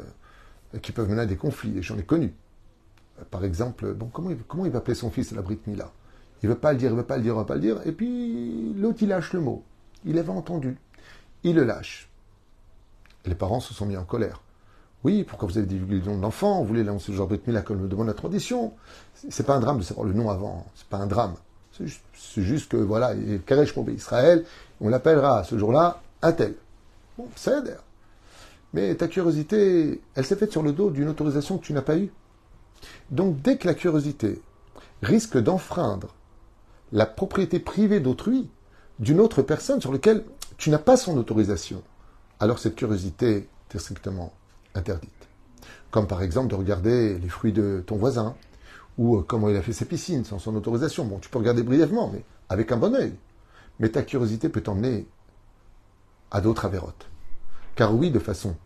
qui 0.82 0.92
peuvent 0.92 1.08
mener 1.08 1.22
à 1.22 1.26
des 1.26 1.36
conflits, 1.36 1.78
et 1.78 1.82
j'en 1.82 1.98
ai 1.98 2.02
connu. 2.02 2.32
Par 3.30 3.44
exemple, 3.44 3.92
bon, 3.94 4.06
comment, 4.06 4.30
il, 4.30 4.70
va 4.70 4.78
appeler 4.78 4.94
son 4.94 5.10
fils 5.10 5.32
la 5.32 5.42
Brit 5.42 5.58
Mila 5.66 5.92
il 6.42 6.48
ne 6.48 6.54
veut 6.54 6.58
pas 6.58 6.72
le 6.72 6.78
dire, 6.78 6.90
il 6.90 6.94
ne 6.94 7.00
veut 7.00 7.06
pas 7.06 7.16
le 7.16 7.22
dire, 7.22 7.32
il 7.32 7.36
ne 7.36 7.40
veut 7.40 7.46
pas 7.46 7.54
le 7.54 7.60
dire. 7.60 7.80
Et 7.86 7.92
puis 7.92 8.74
l'autre, 8.74 8.98
il 9.02 9.08
lâche 9.08 9.32
le 9.32 9.40
mot. 9.40 9.62
Il 10.04 10.18
avait 10.18 10.30
entendu. 10.30 10.76
Il 11.42 11.56
le 11.56 11.64
lâche. 11.64 12.08
les 13.26 13.34
parents 13.34 13.60
se 13.60 13.74
sont 13.74 13.86
mis 13.86 13.96
en 13.96 14.04
colère. 14.04 14.40
Oui, 15.04 15.24
pourquoi 15.24 15.48
vous 15.48 15.58
avez 15.58 15.66
divulgué 15.66 15.96
le 15.96 16.04
nom 16.04 16.16
de 16.16 16.22
l'enfant? 16.22 16.60
Vous 16.60 16.66
voulez 16.66 16.82
l'annoncer 16.82 17.12
le 17.12 17.18
genre 17.18 17.28
de 17.28 17.38
Mila 17.46 17.62
comme 17.62 17.82
le 17.82 17.88
demande 17.88 18.08
la 18.08 18.14
tradition. 18.14 18.72
C'est 19.14 19.46
pas 19.46 19.54
un 19.54 19.60
drame 19.60 19.78
de 19.78 19.82
savoir 19.84 20.06
le 20.06 20.12
nom 20.12 20.28
avant. 20.30 20.66
C'est 20.74 20.88
pas 20.88 20.96
un 20.96 21.06
drame. 21.06 21.34
C'est 21.72 22.42
juste, 22.42 22.70
que 22.72 22.76
voilà, 22.76 23.14
il 23.14 23.40
Karesh 23.42 23.72
pour 23.72 23.88
Israël. 23.90 24.44
On 24.80 24.88
l'appellera 24.88 25.44
ce 25.44 25.56
jour-là 25.56 26.02
un 26.22 26.32
tel. 26.32 26.54
Bon, 27.16 27.28
ça 27.36 27.58
aide. 27.58 27.78
Mais 28.72 28.94
ta 28.96 29.06
curiosité, 29.06 30.00
elle 30.14 30.24
s'est 30.24 30.36
faite 30.36 30.50
sur 30.50 30.62
le 30.62 30.72
dos 30.72 30.90
d'une 30.90 31.08
autorisation 31.08 31.58
que 31.58 31.64
tu 31.64 31.72
n'as 31.72 31.82
pas 31.82 31.96
eue. 31.96 32.10
Donc 33.10 33.40
dès 33.40 33.56
que 33.56 33.66
la 33.66 33.74
curiosité 33.74 34.42
risque 35.02 35.38
d'enfreindre 35.38 36.14
la 36.92 37.06
propriété 37.06 37.58
privée 37.58 38.00
d'autrui, 38.00 38.48
d'une 38.98 39.20
autre 39.20 39.42
personne 39.42 39.80
sur 39.80 39.92
laquelle 39.92 40.24
tu 40.56 40.70
n'as 40.70 40.78
pas 40.78 40.96
son 40.96 41.16
autorisation, 41.16 41.82
alors 42.40 42.58
cette 42.58 42.76
curiosité 42.76 43.48
est 43.72 43.78
strictement 43.78 44.32
interdite. 44.74 45.10
Comme 45.90 46.06
par 46.06 46.22
exemple 46.22 46.48
de 46.48 46.54
regarder 46.54 47.18
les 47.18 47.28
fruits 47.28 47.52
de 47.52 47.82
ton 47.86 47.96
voisin, 47.96 48.34
ou 48.98 49.16
euh, 49.16 49.22
comment 49.22 49.48
il 49.48 49.56
a 49.56 49.62
fait 49.62 49.72
ses 49.72 49.84
piscines 49.84 50.24
sans 50.24 50.38
son 50.38 50.54
autorisation. 50.56 51.04
Bon, 51.04 51.18
tu 51.18 51.30
peux 51.30 51.38
regarder 51.38 51.62
brièvement, 51.62 52.10
mais 52.12 52.24
avec 52.48 52.72
un 52.72 52.76
bon 52.76 52.94
œil. 52.94 53.14
Mais 53.78 53.88
ta 53.88 54.02
curiosité 54.02 54.48
peut 54.48 54.60
t'emmener 54.60 55.06
à 56.30 56.40
d'autres 56.40 56.64
avérotes. 56.64 57.06
Car 57.76 57.94
oui, 57.94 58.10
de 58.10 58.18
façon 58.18 58.56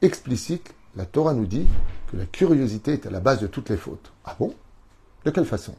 explicite, 0.00 0.74
la 0.96 1.04
Torah 1.04 1.34
nous 1.34 1.46
dit 1.46 1.66
que 2.10 2.16
la 2.16 2.26
curiosité 2.26 2.94
est 2.94 3.06
à 3.06 3.10
la 3.10 3.20
base 3.20 3.40
de 3.40 3.46
toutes 3.46 3.68
les 3.68 3.76
fautes. 3.76 4.12
Ah 4.24 4.34
bon? 4.38 4.54
De 5.24 5.30
quelle 5.30 5.44
façon? 5.44 5.74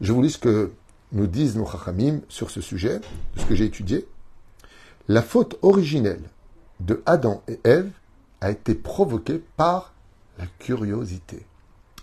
Je 0.00 0.12
vous 0.12 0.20
lis 0.20 0.32
ce 0.32 0.38
que 0.38 0.72
nous 1.12 1.26
disent 1.26 1.56
nos 1.56 1.66
chachamim 1.66 2.20
sur 2.28 2.50
ce 2.50 2.60
sujet, 2.60 2.98
de 2.98 3.40
ce 3.40 3.46
que 3.46 3.54
j'ai 3.54 3.66
étudié, 3.66 4.06
la 5.08 5.22
faute 5.22 5.58
originelle 5.62 6.22
de 6.80 7.02
Adam 7.06 7.42
et 7.48 7.60
Ève 7.64 7.90
a 8.40 8.50
été 8.50 8.74
provoquée 8.74 9.42
par 9.56 9.94
la 10.38 10.46
curiosité. 10.58 11.46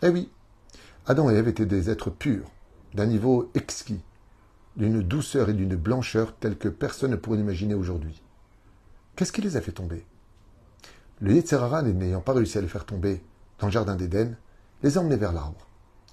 Eh 0.01 0.09
oui, 0.09 0.29
Adam 1.05 1.29
et 1.29 1.35
Ève 1.35 1.47
étaient 1.47 1.65
des 1.65 1.89
êtres 1.89 2.09
purs, 2.09 2.49
d'un 2.93 3.05
niveau 3.05 3.49
exquis, 3.55 4.01
d'une 4.75 5.01
douceur 5.01 5.49
et 5.49 5.53
d'une 5.53 5.75
blancheur 5.75 6.35
telle 6.35 6.57
que 6.57 6.69
personne 6.69 7.11
ne 7.11 7.15
pourrait 7.15 7.39
imaginer 7.39 7.73
aujourd'hui. 7.73 8.21
Qu'est-ce 9.15 9.31
qui 9.31 9.41
les 9.41 9.57
a 9.57 9.61
fait 9.61 9.71
tomber? 9.71 10.05
Le 11.19 11.33
Yetzerara, 11.33 11.81
n'ayant 11.81 12.21
pas 12.21 12.33
réussi 12.33 12.57
à 12.57 12.61
les 12.61 12.67
faire 12.67 12.85
tomber 12.85 13.21
dans 13.59 13.67
le 13.67 13.73
jardin 13.73 13.95
d'Éden, 13.95 14.37
les 14.83 14.97
a 14.97 15.01
emmenés 15.01 15.17
vers 15.17 15.33
l'arbre. 15.33 15.67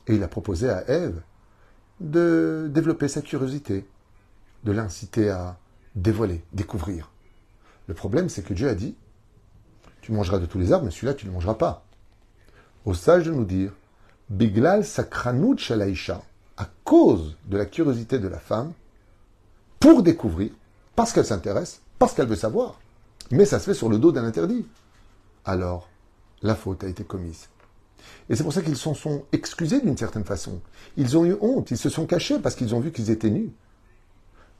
Et 0.08 0.16
il 0.16 0.22
a 0.22 0.28
proposé 0.28 0.68
à 0.68 0.88
Ève 0.88 1.22
de 2.00 2.68
développer 2.70 3.08
sa 3.08 3.22
curiosité, 3.22 3.86
de 4.64 4.72
l'inciter 4.72 5.30
à 5.30 5.58
dévoiler, 5.94 6.44
découvrir. 6.52 7.10
Le 7.86 7.94
problème, 7.94 8.28
c'est 8.28 8.42
que 8.42 8.54
Dieu 8.54 8.68
a 8.68 8.74
dit 8.74 8.96
Tu 10.02 10.12
mangeras 10.12 10.38
de 10.38 10.46
tous 10.46 10.58
les 10.58 10.72
arbres, 10.72 10.84
mais 10.84 10.90
celui-là, 10.90 11.14
tu 11.14 11.26
ne 11.26 11.32
mangeras 11.32 11.54
pas. 11.54 11.84
Au 12.84 12.94
sage 12.94 13.24
de 13.26 13.32
nous 13.32 13.44
dire 13.44 13.72
Biglal 14.28 14.84
sakranut 14.84 15.58
shalaisha, 15.58 16.22
à 16.56 16.68
cause 16.84 17.36
de 17.46 17.56
la 17.56 17.66
curiosité 17.66 18.18
de 18.18 18.28
la 18.28 18.38
femme, 18.38 18.72
pour 19.78 20.02
découvrir, 20.02 20.50
parce 20.94 21.12
qu'elle 21.12 21.26
s'intéresse, 21.26 21.80
parce 21.98 22.12
qu'elle 22.12 22.26
veut 22.26 22.36
savoir. 22.36 22.80
Mais 23.30 23.44
ça 23.44 23.58
se 23.58 23.64
fait 23.64 23.74
sur 23.74 23.88
le 23.88 23.98
dos 23.98 24.12
d'un 24.12 24.24
interdit. 24.24 24.66
Alors, 25.44 25.88
la 26.42 26.54
faute 26.54 26.84
a 26.84 26.88
été 26.88 27.04
commise. 27.04 27.48
Et 28.28 28.36
c'est 28.36 28.42
pour 28.42 28.52
ça 28.52 28.62
qu'ils 28.62 28.76
s'en 28.76 28.94
sont 28.94 29.24
excusés 29.32 29.80
d'une 29.80 29.96
certaine 29.96 30.24
façon. 30.24 30.60
Ils 30.96 31.16
ont 31.16 31.24
eu 31.24 31.36
honte, 31.40 31.70
ils 31.70 31.78
se 31.78 31.88
sont 31.88 32.06
cachés 32.06 32.38
parce 32.38 32.54
qu'ils 32.54 32.74
ont 32.74 32.80
vu 32.80 32.92
qu'ils 32.92 33.10
étaient 33.10 33.30
nus. 33.30 33.52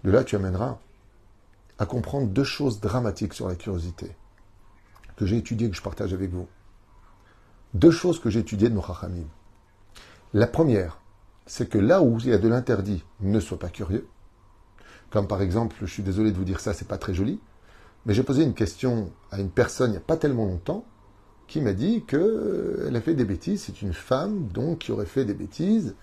De 0.05 0.11
là, 0.11 0.25
tu 0.25 0.37
amèneras 0.37 0.79
à 1.79 1.87
comprendre 1.87 2.29
deux 2.29 2.45
choses 2.45 2.81
dramatiques 2.81 3.35
sur 3.35 3.49
la 3.49 3.55
curiosité 3.55 4.15
que 5.17 5.27
j'ai 5.27 5.39
étudiées, 5.39 5.71
que 5.71 5.77
je 5.77 5.83
partage 5.83 6.13
avec 6.13 6.31
vous. 6.31 6.47
Deux 7.75 7.91
choses 7.91 8.21
que 8.21 8.31
j'ai 8.31 8.41
étudiées 8.41 8.69
de 8.69 8.75
nos 8.75 8.85
La 10.33 10.47
première, 10.47 11.01
c'est 11.47 11.69
que 11.69 11.79
là 11.79 12.03
où 12.03 12.19
il 12.19 12.27
y 12.27 12.33
a 12.33 12.39
de 12.39 12.49
l'interdit, 12.49 13.03
ne 13.21 13.41
sois 13.41 13.59
pas 13.59 13.69
curieux. 13.69 14.07
Comme 15.11 15.27
par 15.27 15.43
exemple, 15.43 15.77
je 15.81 15.87
suis 15.87 16.03
désolé 16.03 16.33
de 16.33 16.37
vous 16.37 16.45
dire 16.45 16.61
ça, 16.61 16.73
c'est 16.73 16.89
pas 16.89 16.99
très 16.99 17.15
joli, 17.15 17.41
mais 18.05 18.15
j'ai 18.15 18.23
posé 18.23 18.43
une 18.43 18.55
question 18.55 19.11
à 19.31 19.41
une 19.41 19.51
personne 19.51 19.91
il 19.91 19.93
n'y 19.93 19.99
a 19.99 20.01
pas 20.01 20.17
tellement 20.17 20.47
longtemps 20.47 20.85
qui 21.47 21.61
m'a 21.61 21.73
dit 21.73 22.03
qu'elle 22.07 22.21
euh, 22.21 22.95
a 22.95 23.01
fait 23.01 23.15
des 23.15 23.25
bêtises. 23.25 23.63
C'est 23.63 23.83
une 23.83 23.93
femme, 23.93 24.49
donc, 24.53 24.79
qui 24.81 24.93
aurait 24.93 25.07
fait 25.07 25.25
des 25.25 25.35
bêtises 25.35 25.95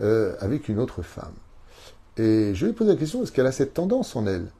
euh, 0.00 0.34
avec 0.40 0.68
une 0.68 0.78
autre 0.78 1.02
femme. 1.02 1.34
Et 2.16 2.54
je 2.54 2.64
lui 2.64 2.72
ai 2.72 2.74
posé 2.74 2.90
la 2.90 2.96
question, 2.96 3.22
est-ce 3.22 3.32
qu'elle 3.32 3.46
a 3.46 3.52
cette 3.52 3.74
tendance 3.74 4.14
en 4.16 4.26
elle? 4.26 4.50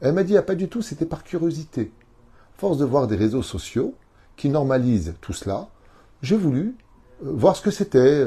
Elle 0.00 0.14
m'a 0.14 0.24
dit, 0.24 0.36
ah, 0.36 0.42
pas 0.42 0.54
du 0.54 0.68
tout, 0.68 0.82
c'était 0.82 1.06
par 1.06 1.24
curiosité. 1.24 1.92
Force 2.56 2.78
de 2.78 2.84
voir 2.84 3.06
des 3.06 3.16
réseaux 3.16 3.42
sociaux 3.42 3.94
qui 4.36 4.48
normalisent 4.48 5.14
tout 5.20 5.32
cela, 5.32 5.68
j'ai 6.22 6.36
voulu 6.36 6.76
euh, 7.24 7.32
voir 7.32 7.56
ce 7.56 7.62
que 7.62 7.70
c'était, 7.70 8.24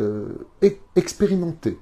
expérimenter. 0.95 1.79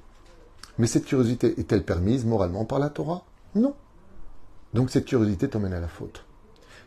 Mais 0.78 0.88
cette 0.88 1.06
curiosité 1.06 1.60
est-elle 1.60 1.84
permise 1.84 2.26
moralement 2.26 2.64
par 2.64 2.80
la 2.80 2.90
Torah? 2.90 3.26
Non. 3.56 3.76
Donc 4.74 4.90
cette 4.90 5.06
curiosité 5.06 5.50
t'emmène 5.50 5.74
à 5.74 5.82
la 5.82 5.90
faute. 5.90 6.24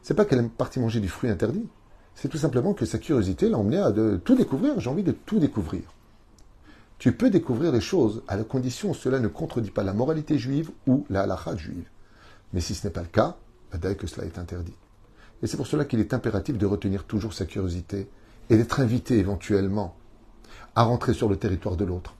C'est 0.02 0.14
pas 0.14 0.24
qu'elle 0.24 0.38
est 0.38 0.48
partie 0.48 0.80
manger 0.80 1.00
du 1.00 1.08
fruit 1.08 1.28
interdit. 1.28 1.66
C'est 2.14 2.28
tout 2.28 2.38
simplement 2.38 2.74
que 2.74 2.86
sa 2.86 2.98
curiosité 2.98 3.48
l'a 3.48 3.58
emmené 3.58 3.78
à 3.78 3.92
tout 4.24 4.34
découvrir. 4.34 4.80
J'ai 4.80 4.90
envie 4.90 5.02
de 5.02 5.12
tout 5.12 5.38
découvrir. 5.38 5.82
Tu 6.98 7.12
peux 7.12 7.28
découvrir 7.28 7.72
les 7.72 7.80
choses 7.80 8.22
à 8.28 8.36
la 8.36 8.44
condition 8.44 8.90
où 8.90 8.94
cela 8.94 9.18
ne 9.18 9.28
contredit 9.28 9.70
pas 9.70 9.82
la 9.82 9.92
moralité 9.92 10.38
juive 10.38 10.70
ou 10.86 11.04
la 11.10 11.22
halakha 11.22 11.56
juive. 11.56 11.88
Mais 12.52 12.60
si 12.60 12.74
ce 12.74 12.86
n'est 12.86 12.92
pas 12.92 13.02
le 13.02 13.08
cas, 13.08 13.36
dès 13.80 13.96
que 13.96 14.06
cela 14.06 14.26
est 14.26 14.38
interdit. 14.38 14.76
Et 15.42 15.46
c'est 15.46 15.56
pour 15.56 15.66
cela 15.66 15.84
qu'il 15.84 16.00
est 16.00 16.14
impératif 16.14 16.56
de 16.56 16.66
retenir 16.66 17.04
toujours 17.04 17.34
sa 17.34 17.44
curiosité 17.44 18.08
et 18.48 18.56
d'être 18.56 18.80
invité 18.80 19.18
éventuellement 19.18 19.96
à 20.76 20.84
rentrer 20.84 21.12
sur 21.12 21.28
le 21.28 21.36
territoire 21.36 21.76
de 21.76 21.84
l'autre. 21.84 22.14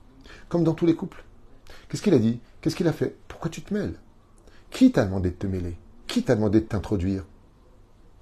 Comme 0.49 0.65
dans 0.65 0.75
tous 0.75 0.87
les 0.87 0.97
couples. 0.97 1.25
Qu'est-ce 1.89 2.03
qu'il 2.03 2.15
a 2.15 2.19
dit? 2.19 2.41
Qu'est-ce 2.61 2.77
qu'il 2.77 2.89
a 2.89 2.93
fait? 2.93 3.17
Pourquoi 3.29 3.51
tu 3.51 3.63
te 3.63 3.73
mêles? 3.73 3.95
Qui 4.71 4.91
t'a 4.91 5.05
demandé 5.05 5.31
de 5.31 5.37
te 5.37 5.47
mêler? 5.47 5.77
Qui 6.09 6.25
t'a 6.25 6.35
demandé 6.35 6.61
de 6.61 6.67
t'introduire? 6.67 7.25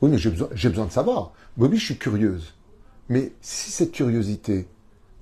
Oui, 0.02 0.10
mais 0.10 0.18
j'ai 0.18 0.30
besoin, 0.30 0.86
de 0.86 0.90
savoir. 0.90 1.32
oui, 1.56 1.78
je 1.78 1.84
suis 1.84 1.96
curieuse. 1.96 2.54
Mais 3.08 3.32
si 3.40 3.70
cette 3.70 3.92
curiosité 3.92 4.68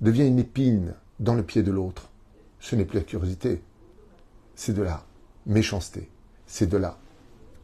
devient 0.01 0.27
une 0.27 0.39
épine 0.39 0.95
dans 1.19 1.35
le 1.35 1.43
pied 1.43 1.61
de 1.61 1.71
l'autre, 1.71 2.09
ce 2.59 2.75
n'est 2.75 2.85
plus 2.85 2.97
la 2.97 3.05
curiosité. 3.05 3.61
C'est 4.55 4.73
de 4.73 4.81
la 4.81 5.05
méchanceté. 5.45 6.09
C'est 6.47 6.67
de 6.67 6.77
la. 6.77 6.97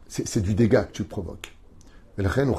C'est 0.08 0.40
du 0.40 0.54
dégât 0.54 0.84
que 0.84 0.92
tu 0.92 1.04
provoques. 1.04 1.54
Et 2.16 2.22
le 2.22 2.28
Ren 2.28 2.50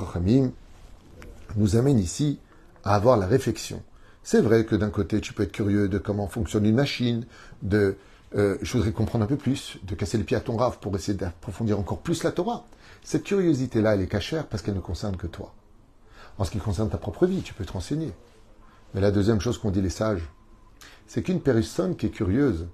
nous 1.55 1.75
amène 1.75 1.97
ici 1.97 2.39
à 2.83 2.95
avoir 2.95 3.17
la 3.17 3.25
réflexion. 3.25 3.81
C'est 4.23 4.41
vrai 4.41 4.65
que 4.65 4.75
d'un 4.75 4.91
côté, 4.91 5.21
tu 5.21 5.33
peux 5.33 5.43
être 5.43 5.51
curieux 5.51 5.89
de 5.89 5.97
comment 5.97 6.27
fonctionne 6.27 6.65
une 6.65 6.75
machine, 6.75 7.25
de 7.63 7.97
euh, 8.35 8.57
je 8.61 8.73
voudrais 8.73 8.91
comprendre 8.91 9.23
un 9.23 9.27
peu 9.27 9.37
plus, 9.37 9.79
de 9.83 9.95
casser 9.95 10.17
les 10.17 10.23
pieds 10.23 10.37
à 10.37 10.41
ton 10.41 10.57
rave 10.57 10.77
pour 10.79 10.95
essayer 10.95 11.17
d'approfondir 11.17 11.79
encore 11.79 11.99
plus 11.99 12.23
la 12.23 12.31
Torah. 12.31 12.65
Cette 13.03 13.23
curiosité-là, 13.23 13.95
elle 13.95 14.01
est 14.01 14.07
cachère 14.07 14.47
parce 14.47 14.61
qu'elle 14.61 14.75
ne 14.75 14.79
concerne 14.79 15.17
que 15.17 15.27
toi. 15.27 15.53
En 16.37 16.45
ce 16.45 16.51
qui 16.51 16.59
concerne 16.59 16.89
ta 16.89 16.97
propre 16.97 17.25
vie, 17.25 17.41
tu 17.41 17.53
peux 17.53 17.65
te 17.65 17.73
renseigner. 17.73 18.13
Mais 18.93 19.01
la 19.01 19.11
deuxième 19.11 19.41
chose 19.41 19.57
qu'ont 19.57 19.71
dit 19.71 19.81
les 19.81 19.89
sages, 19.89 20.27
c'est 21.07 21.23
qu'une 21.23 21.41
personne 21.41 21.95
qui 21.95 22.05
est 22.05 22.11
curieuse, 22.11 22.67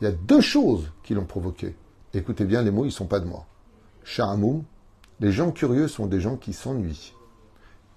il 0.00 0.04
y 0.04 0.06
a 0.06 0.12
deux 0.12 0.40
choses 0.40 0.90
qui 1.02 1.14
l'ont 1.14 1.24
provoquée. 1.24 1.76
Écoutez 2.14 2.44
bien, 2.44 2.62
les 2.62 2.70
mots, 2.70 2.84
ils 2.84 2.88
ne 2.88 2.92
sont 2.92 3.06
pas 3.06 3.20
de 3.20 3.26
moi. 3.26 3.46
Sha'amoum, 4.04 4.64
les 5.20 5.32
gens 5.32 5.52
curieux 5.52 5.88
sont 5.88 6.06
des 6.06 6.20
gens 6.20 6.36
qui 6.36 6.52
s'ennuient. 6.52 7.14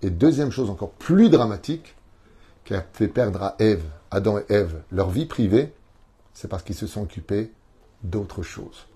Et 0.02 0.10
deuxième 0.10 0.52
chose 0.52 0.70
encore 0.70 0.92
plus 0.92 1.30
dramatique, 1.30 1.96
qui 2.64 2.74
a 2.74 2.86
fait 2.94 3.08
perdre 3.08 3.42
à 3.42 3.56
Ève, 3.60 3.84
Adam 4.12 4.40
et 4.40 4.46
Ève, 4.50 4.82
leur 4.92 5.10
vie 5.10 5.26
privée, 5.26 5.74
c'est 6.34 6.48
parce 6.48 6.64
qu'ils 6.64 6.76
se 6.76 6.88
sont 6.88 7.04
occupés 7.04 7.52
d'autres 8.04 8.44
choses. 8.44 8.88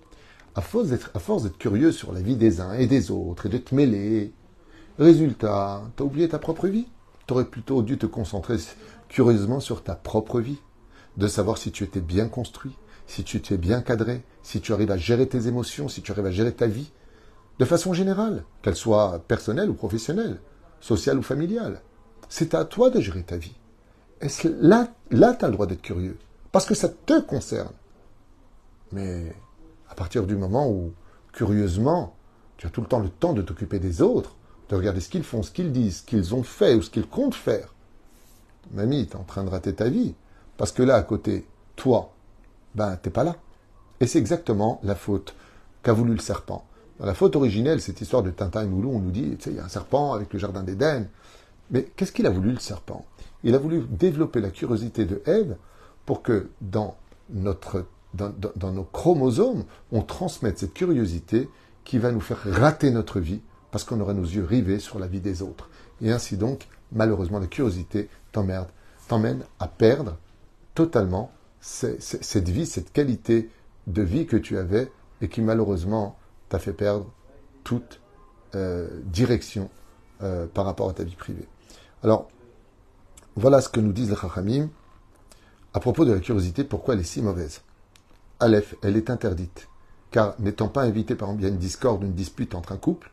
À 0.54 0.60
force 0.62 0.88
d'être 0.88 1.58
curieux 1.58 1.92
sur 1.92 2.12
la 2.12 2.20
vie 2.20 2.36
des 2.36 2.60
uns 2.60 2.74
et 2.74 2.86
des 2.86 3.10
autres 3.10 3.46
et 3.46 3.48
de 3.48 3.58
te 3.58 3.74
mêler, 3.74 4.32
résultat, 4.98 5.82
tu 5.96 6.02
as 6.02 6.06
oublié 6.06 6.28
ta 6.28 6.38
propre 6.38 6.66
vie. 6.66 6.86
Tu 7.26 7.32
aurais 7.32 7.44
plutôt 7.44 7.82
dû 7.82 7.98
te 7.98 8.06
concentrer 8.06 8.56
curieusement 9.08 9.60
sur 9.60 9.82
ta 9.82 9.94
propre 9.94 10.40
vie, 10.40 10.58
de 11.16 11.28
savoir 11.28 11.58
si 11.58 11.70
tu 11.70 11.84
étais 11.84 12.00
bien 12.00 12.28
construit, 12.28 12.76
si 13.06 13.22
tu 13.24 13.36
étais 13.36 13.56
bien 13.56 13.80
cadré, 13.80 14.22
si 14.42 14.60
tu 14.60 14.72
arrives 14.72 14.90
à 14.90 14.96
gérer 14.96 15.28
tes 15.28 15.46
émotions, 15.46 15.88
si 15.88 16.02
tu 16.02 16.12
arrives 16.12 16.26
à 16.26 16.30
gérer 16.30 16.52
ta 16.52 16.66
vie, 16.66 16.90
de 17.58 17.64
façon 17.64 17.92
générale, 17.92 18.44
qu'elle 18.62 18.76
soit 18.76 19.20
personnelle 19.28 19.70
ou 19.70 19.74
professionnelle, 19.74 20.40
sociale 20.80 21.18
ou 21.18 21.22
familiale. 21.22 21.82
C'est 22.28 22.54
à 22.54 22.64
toi 22.64 22.90
de 22.90 23.00
gérer 23.00 23.22
ta 23.22 23.36
vie. 23.36 23.56
Est-ce 24.20 24.48
là, 24.48 24.88
là 25.10 25.34
tu 25.34 25.44
as 25.44 25.48
le 25.48 25.54
droit 25.54 25.66
d'être 25.66 25.82
curieux 25.82 26.18
parce 26.52 26.66
que 26.66 26.74
ça 26.74 26.88
te 26.88 27.20
concerne. 27.20 27.72
Mais 28.92 29.32
à 29.90 29.94
partir 29.94 30.26
du 30.26 30.36
moment 30.36 30.68
où, 30.68 30.92
curieusement, 31.32 32.14
tu 32.56 32.66
as 32.66 32.70
tout 32.70 32.80
le 32.80 32.86
temps 32.86 33.00
le 33.00 33.08
temps 33.08 33.32
de 33.32 33.42
t'occuper 33.42 33.78
des 33.78 34.02
autres, 34.02 34.36
de 34.68 34.76
regarder 34.76 35.00
ce 35.00 35.08
qu'ils 35.08 35.24
font, 35.24 35.42
ce 35.42 35.50
qu'ils 35.50 35.72
disent, 35.72 35.98
ce 35.98 36.02
qu'ils 36.04 36.34
ont 36.34 36.42
fait 36.42 36.74
ou 36.74 36.82
ce 36.82 36.90
qu'ils 36.90 37.08
comptent 37.08 37.34
faire, 37.34 37.74
mamie, 38.72 39.06
tu 39.06 39.12
es 39.12 39.16
en 39.16 39.24
train 39.24 39.44
de 39.44 39.50
rater 39.50 39.74
ta 39.74 39.88
vie. 39.88 40.14
Parce 40.56 40.72
que 40.72 40.82
là, 40.82 40.96
à 40.96 41.02
côté, 41.02 41.46
toi, 41.76 42.12
ben, 42.74 42.96
t'es 42.96 43.10
pas 43.10 43.24
là. 43.24 43.36
Et 44.00 44.06
c'est 44.06 44.18
exactement 44.18 44.80
la 44.82 44.94
faute 44.94 45.34
qu'a 45.82 45.92
voulu 45.92 46.12
le 46.12 46.20
serpent. 46.20 46.64
Dans 46.98 47.06
la 47.06 47.14
faute 47.14 47.34
originelle, 47.34 47.80
cette 47.80 48.00
histoire 48.00 48.22
de 48.22 48.30
Tintin 48.30 48.62
et 48.62 48.66
Moulou, 48.66 48.90
on 48.90 49.00
nous 49.00 49.10
dit, 49.10 49.36
tu 49.36 49.44
sais, 49.44 49.50
il 49.50 49.56
y 49.56 49.60
a 49.60 49.64
un 49.64 49.68
serpent 49.68 50.12
avec 50.12 50.32
le 50.32 50.38
jardin 50.38 50.62
d'Éden. 50.62 51.08
Mais 51.70 51.84
qu'est-ce 51.96 52.12
qu'il 52.12 52.26
a 52.26 52.30
voulu, 52.30 52.52
le 52.52 52.58
serpent? 52.58 53.06
Il 53.42 53.54
a 53.54 53.58
voulu 53.58 53.86
développer 53.88 54.40
la 54.40 54.50
curiosité 54.50 55.06
de 55.06 55.22
Ève 55.24 55.56
pour 56.04 56.22
que 56.22 56.50
dans, 56.60 56.96
notre, 57.30 57.86
dans, 58.14 58.72
nos 58.72 58.84
chromosomes, 58.84 59.64
on 59.92 60.02
transmette 60.02 60.58
cette 60.58 60.74
curiosité 60.74 61.48
qui 61.84 61.98
va 61.98 62.12
nous 62.12 62.20
faire 62.20 62.42
rater 62.44 62.90
notre 62.90 63.20
vie 63.20 63.40
parce 63.70 63.84
qu'on 63.84 64.00
aura 64.00 64.14
nos 64.14 64.24
yeux 64.24 64.44
rivés 64.44 64.80
sur 64.80 64.98
la 64.98 65.06
vie 65.06 65.20
des 65.20 65.42
autres. 65.42 65.70
Et 66.02 66.10
ainsi 66.10 66.36
donc, 66.36 66.68
malheureusement, 66.92 67.38
la 67.38 67.46
curiosité 67.46 68.08
t'emmène 68.32 69.44
à 69.58 69.68
perdre 69.68 70.16
totalement 70.74 71.30
cette 71.60 72.48
vie, 72.48 72.66
cette 72.66 72.92
qualité 72.92 73.50
de 73.86 74.02
vie 74.02 74.26
que 74.26 74.36
tu 74.36 74.58
avais 74.58 74.90
et 75.20 75.28
qui 75.28 75.40
malheureusement 75.40 76.16
t'a 76.48 76.58
fait 76.58 76.72
perdre 76.72 77.06
toute 77.64 78.00
euh, 78.54 78.88
direction 79.04 79.70
euh, 80.22 80.46
par 80.46 80.64
rapport 80.64 80.88
à 80.88 80.92
ta 80.92 81.04
vie 81.04 81.16
privée. 81.16 81.46
Alors, 82.02 82.28
voilà 83.36 83.60
ce 83.60 83.68
que 83.68 83.80
nous 83.80 83.92
disent 83.92 84.10
les 84.10 84.16
Chachamim 84.16 84.68
à 85.72 85.80
propos 85.80 86.04
de 86.04 86.12
la 86.12 86.20
curiosité, 86.20 86.64
pourquoi 86.64 86.94
elle 86.94 87.00
est 87.00 87.04
si 87.04 87.22
mauvaise 87.22 87.62
Aleph, 88.40 88.74
elle 88.82 88.96
est 88.96 89.10
interdite. 89.10 89.68
Car 90.10 90.34
n'étant 90.40 90.68
pas 90.68 90.82
invité, 90.82 91.14
par 91.14 91.28
exemple, 91.28 91.46
une 91.46 91.58
discorde, 91.58 92.02
une 92.02 92.14
dispute 92.14 92.54
entre 92.54 92.72
un 92.72 92.76
couple, 92.76 93.12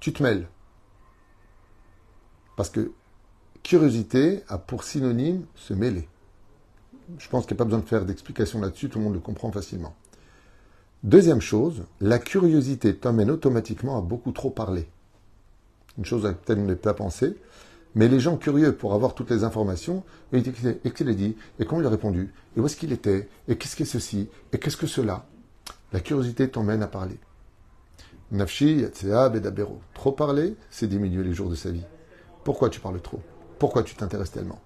tu 0.00 0.12
te 0.12 0.22
mêles. 0.22 0.48
Parce 2.56 2.70
que 2.70 2.92
curiosité 3.62 4.42
a 4.48 4.56
pour 4.56 4.84
synonyme 4.84 5.44
se 5.54 5.74
mêler. 5.74 6.08
Je 7.18 7.28
pense 7.28 7.46
qu'il 7.46 7.54
n'y 7.54 7.58
a 7.58 7.60
pas 7.60 7.64
besoin 7.64 7.80
de 7.80 7.86
faire 7.86 8.04
d'explication 8.04 8.60
là-dessus, 8.60 8.88
tout 8.88 8.98
le 8.98 9.04
monde 9.04 9.14
le 9.14 9.20
comprend 9.20 9.50
facilement. 9.50 9.94
Deuxième 11.02 11.40
chose, 11.40 11.84
la 12.00 12.18
curiosité 12.18 12.96
t'emmène 12.96 13.30
automatiquement 13.30 13.98
à 13.98 14.00
beaucoup 14.00 14.32
trop 14.32 14.50
parler. 14.50 14.88
Une 15.96 16.04
chose 16.04 16.26
à 16.26 16.30
laquelle 16.30 16.58
on 16.58 16.64
n'est 16.64 16.76
pas 16.76 16.94
pensé, 16.94 17.36
mais 17.94 18.08
les 18.08 18.20
gens 18.20 18.36
curieux 18.36 18.74
pour 18.74 18.94
avoir 18.94 19.14
toutes 19.14 19.30
les 19.30 19.44
informations, 19.44 20.04
et 20.32 20.42
qu'il 20.42 21.08
a 21.08 21.14
dit, 21.14 21.36
et 21.58 21.64
comment 21.64 21.80
il 21.80 21.86
a 21.86 21.90
répondu, 21.90 22.32
et 22.56 22.60
où 22.60 22.66
est-ce 22.66 22.76
qu'il 22.76 22.92
était, 22.92 23.28
et 23.48 23.56
qu'est-ce 23.56 23.76
que 23.76 23.84
ceci, 23.84 24.28
et 24.52 24.58
qu'est-ce 24.58 24.76
que 24.76 24.86
cela? 24.86 25.26
La 25.92 26.00
curiosité 26.00 26.48
t'emmène 26.48 26.82
à 26.82 26.86
parler. 26.86 27.18
Nafshi, 28.30 28.84
Bedabero. 29.32 29.80
Trop 29.94 30.12
parler, 30.12 30.54
c'est 30.70 30.86
diminuer 30.86 31.24
les 31.24 31.32
jours 31.32 31.48
de 31.48 31.54
sa 31.54 31.70
vie. 31.70 31.84
Pourquoi 32.44 32.68
tu 32.68 32.78
parles 32.78 33.00
trop? 33.00 33.20
Pourquoi 33.58 33.82
tu 33.82 33.94
t'intéresses 33.94 34.32
tellement? 34.32 34.60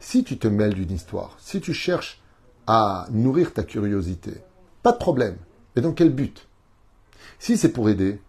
Si 0.00 0.24
tu 0.24 0.36
te 0.36 0.48
mêles 0.48 0.74
d'une 0.74 0.90
histoire, 0.90 1.36
si 1.38 1.60
tu 1.60 1.72
cherches 1.72 2.20
à 2.66 3.06
nourrir 3.10 3.52
ta 3.52 3.62
curiosité, 3.62 4.32
pas 4.82 4.92
de 4.92 4.98
problème. 4.98 5.36
Mais 5.74 5.82
dans 5.82 5.92
quel 5.92 6.10
but? 6.10 6.48
Si 7.38 7.56
c'est 7.56 7.72
pour 7.72 7.88
aider, 7.88 8.20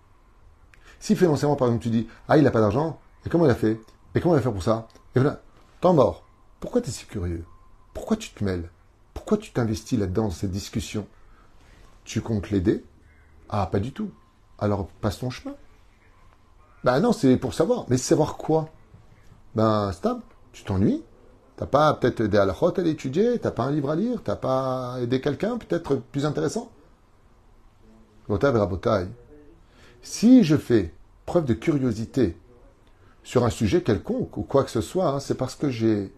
si 1.00 1.16
financièrement, 1.16 1.56
par 1.56 1.68
exemple, 1.68 1.84
tu 1.84 1.90
dis 1.90 2.08
Ah, 2.28 2.38
il 2.38 2.44
n'a 2.44 2.52
pas 2.52 2.62
d'argent, 2.62 3.00
et 3.26 3.30
comment 3.30 3.46
il 3.46 3.52
a 3.52 3.56
fait? 3.56 3.80
Et 4.16 4.22
comment 4.22 4.36
il 4.36 4.38
va 4.38 4.44
faire 4.44 4.54
pour 4.54 4.64
ça? 4.64 4.88
Et 5.16 5.20
voilà, 5.20 5.42
temps 5.82 5.94
mort. 5.94 6.24
Pourquoi 6.60 6.82
tu 6.82 6.92
si 6.92 7.06
curieux? 7.06 7.46
Pourquoi 7.94 8.18
tu 8.18 8.32
te 8.32 8.44
mêles? 8.44 8.70
Pourquoi 9.14 9.38
tu 9.38 9.52
t'investis 9.52 10.00
là-dedans, 10.00 10.24
dans 10.24 10.32
cette 10.32 10.52
discussion 10.52 11.08
Tu 12.06 12.22
comptes 12.22 12.50
l'aider? 12.50 12.84
Ah, 13.50 13.68
pas 13.72 13.80
du 13.80 13.92
tout. 13.92 14.12
Alors 14.58 14.88
passe 15.02 15.20
ton 15.20 15.30
chemin. 15.30 15.56
Ben 16.84 17.00
non, 17.00 17.12
c'est 17.12 17.38
pour 17.38 17.54
savoir. 17.54 17.86
Mais 17.90 17.98
savoir 17.98 18.38
quoi? 18.38 18.70
Ben, 19.56 19.92
stable, 19.92 20.22
tu 20.54 20.64
t'ennuies. 20.64 21.04
T'as 21.58 21.66
pas 21.66 21.94
peut-être 21.94 22.24
des 22.24 22.38
halachot 22.38 22.80
à 22.80 22.82
l'étudier, 22.82 23.38
t'as 23.38 23.52
pas 23.52 23.66
un 23.66 23.72
livre 23.72 23.90
à 23.90 23.96
lire, 23.98 24.22
t'as 24.24 24.38
pas 24.38 24.96
aidé 25.02 25.20
quelqu'un 25.20 25.58
peut-être 25.58 25.98
plus 25.98 26.26
intéressant? 26.26 26.72
Si 30.02 30.44
je 30.44 30.56
fais 30.56 30.94
preuve 31.26 31.44
de 31.46 31.54
curiosité 31.54 32.38
sur 33.30 33.46
un 33.46 33.52
sujet 33.52 33.84
quelconque 33.84 34.38
ou 34.38 34.42
quoi 34.42 34.64
que 34.64 34.72
ce 34.72 34.82
soit, 34.82 35.08
hein, 35.08 35.20
c'est 35.20 35.36
parce 35.36 35.54
que 35.54 35.70
j'ai 35.70 36.12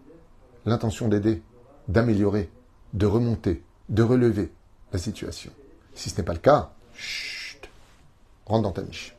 l'intention 0.64 1.08
d'aider, 1.08 1.42
d'améliorer, 1.86 2.48
de 2.94 3.04
remonter, 3.04 3.62
de 3.90 4.02
relever 4.02 4.50
la 4.94 4.98
situation. 4.98 5.52
Si 5.92 6.08
ce 6.08 6.16
n'est 6.16 6.24
pas 6.24 6.32
le 6.32 6.38
cas, 6.38 6.72
chut, 6.94 7.68
rentre 8.46 8.62
dans 8.62 8.72
ta 8.72 8.80
niche. 8.80 9.14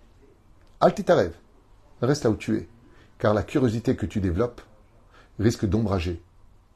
rêve, 0.82 1.36
reste 2.02 2.24
là 2.24 2.32
où 2.32 2.36
tu 2.36 2.58
es, 2.58 2.68
car 3.20 3.36
la 3.36 3.44
curiosité 3.44 3.96
que 3.96 4.08
tu 4.08 4.22
développes 4.22 4.62
risque 5.38 5.68
d'ombrager 5.68 6.20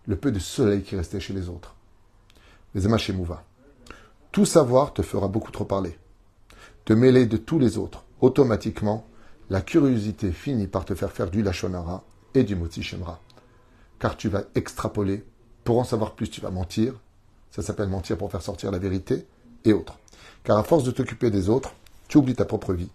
le 0.05 0.17
peu 0.17 0.31
de 0.31 0.37
soleil 0.37 0.83
qui 0.83 0.95
restait 0.95 1.19
chez 1.19 1.33
les 1.33 1.49
autres. 1.49 1.73
Les 2.75 2.87
Mouva. 3.13 3.43
Tout 4.31 4.45
savoir 4.45 4.93
te 4.93 5.01
fera 5.01 5.27
beaucoup 5.27 5.51
trop 5.51 5.65
parler. 5.65 5.97
Te 6.85 6.93
mêler 6.93 7.25
de 7.25 7.37
tous 7.37 7.57
les 7.57 7.79
autres, 7.79 8.03
automatiquement, 8.21 9.07
la 9.49 9.61
curiosité 9.61 10.31
finit 10.31 10.67
par 10.67 10.85
te 10.85 10.95
faire 10.95 11.11
faire 11.11 11.29
du 11.29 11.41
Lachonara 11.41 12.03
et 12.33 12.43
du 12.43 12.55
Moti 12.55 12.83
Shemra. 12.83 13.19
Car 13.99 14.17
tu 14.17 14.29
vas 14.29 14.43
extrapoler, 14.55 15.25
pour 15.63 15.79
en 15.79 15.83
savoir 15.83 16.13
plus, 16.15 16.29
tu 16.29 16.41
vas 16.41 16.51
mentir. 16.51 16.93
Ça 17.51 17.61
s'appelle 17.61 17.87
mentir 17.87 18.17
pour 18.17 18.31
faire 18.31 18.41
sortir 18.41 18.71
la 18.71 18.79
vérité 18.79 19.25
et 19.65 19.73
autres. 19.73 19.97
Car 20.43 20.57
à 20.57 20.63
force 20.63 20.83
de 20.83 20.91
t'occuper 20.91 21.31
des 21.31 21.49
autres, 21.49 21.73
tu 22.07 22.17
oublies 22.17 22.35
ta 22.35 22.45
propre 22.45 22.73
vie. 22.73 22.89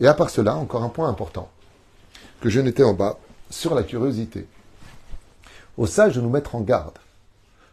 Et 0.00 0.06
à 0.06 0.14
part 0.14 0.30
cela, 0.30 0.56
encore 0.56 0.82
un 0.82 0.88
point 0.88 1.08
important, 1.08 1.50
que 2.40 2.48
je 2.48 2.60
n'étais 2.60 2.82
en 2.82 2.94
bas, 2.94 3.18
sur 3.48 3.74
la 3.74 3.84
curiosité 3.84 4.46
au 5.76 5.86
sage 5.86 6.16
de 6.16 6.20
nous 6.20 6.30
mettre 6.30 6.54
en 6.54 6.60
garde 6.60 6.98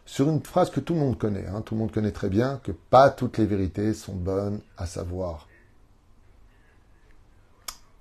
sur 0.06 0.28
une 0.28 0.42
phrase 0.42 0.70
que 0.70 0.80
tout 0.80 0.94
le 0.94 1.00
monde 1.00 1.18
connaît, 1.18 1.46
hein. 1.46 1.62
tout 1.62 1.74
le 1.74 1.80
monde 1.80 1.92
connaît 1.92 2.10
très 2.10 2.28
bien, 2.28 2.60
que 2.62 2.72
pas 2.72 3.08
toutes 3.08 3.38
les 3.38 3.46
vérités 3.46 3.94
sont 3.94 4.14
bonnes 4.14 4.60
à 4.76 4.86
savoir. 4.86 5.48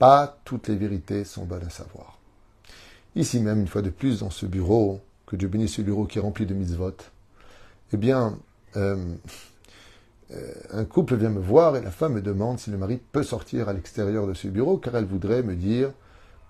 Pas 0.04 0.38
toutes 0.44 0.68
les 0.68 0.76
vérités 0.76 1.24
sont 1.24 1.46
bonnes 1.46 1.64
à 1.64 1.70
savoir. 1.70 2.20
Ici 3.16 3.40
même, 3.40 3.62
une 3.62 3.70
fois 3.70 3.82
de 3.82 3.90
plus, 3.90 4.20
dans 4.20 4.32
ce 4.32 4.46
bureau, 4.46 5.00
que 5.26 5.38
Dieu 5.38 5.48
bénisse 5.48 5.76
ce 5.76 5.82
bureau 5.82 6.08
qui 6.08 6.18
est 6.18 6.22
rempli 6.22 6.46
de 6.46 6.54
mitzvot, 6.54 6.98
eh 7.94 7.96
bien, 7.96 8.38
euh, 8.76 9.16
euh, 10.32 10.54
un 10.72 10.84
couple 10.84 11.16
vient 11.16 11.30
me 11.30 11.40
voir 11.40 11.78
et 11.78 11.82
la 11.82 11.90
femme 11.90 12.16
me 12.16 12.22
demande 12.22 12.60
si 12.60 12.70
le 12.70 12.78
mari 12.78 13.00
peut 13.14 13.24
sortir 13.24 13.70
à 13.70 13.74
l'extérieur 13.74 14.28
de 14.28 14.34
ce 14.34 14.50
bureau 14.50 14.78
car 14.78 14.98
elle 14.98 15.06
voudrait 15.06 15.42
me 15.42 15.56
dire 15.56 15.94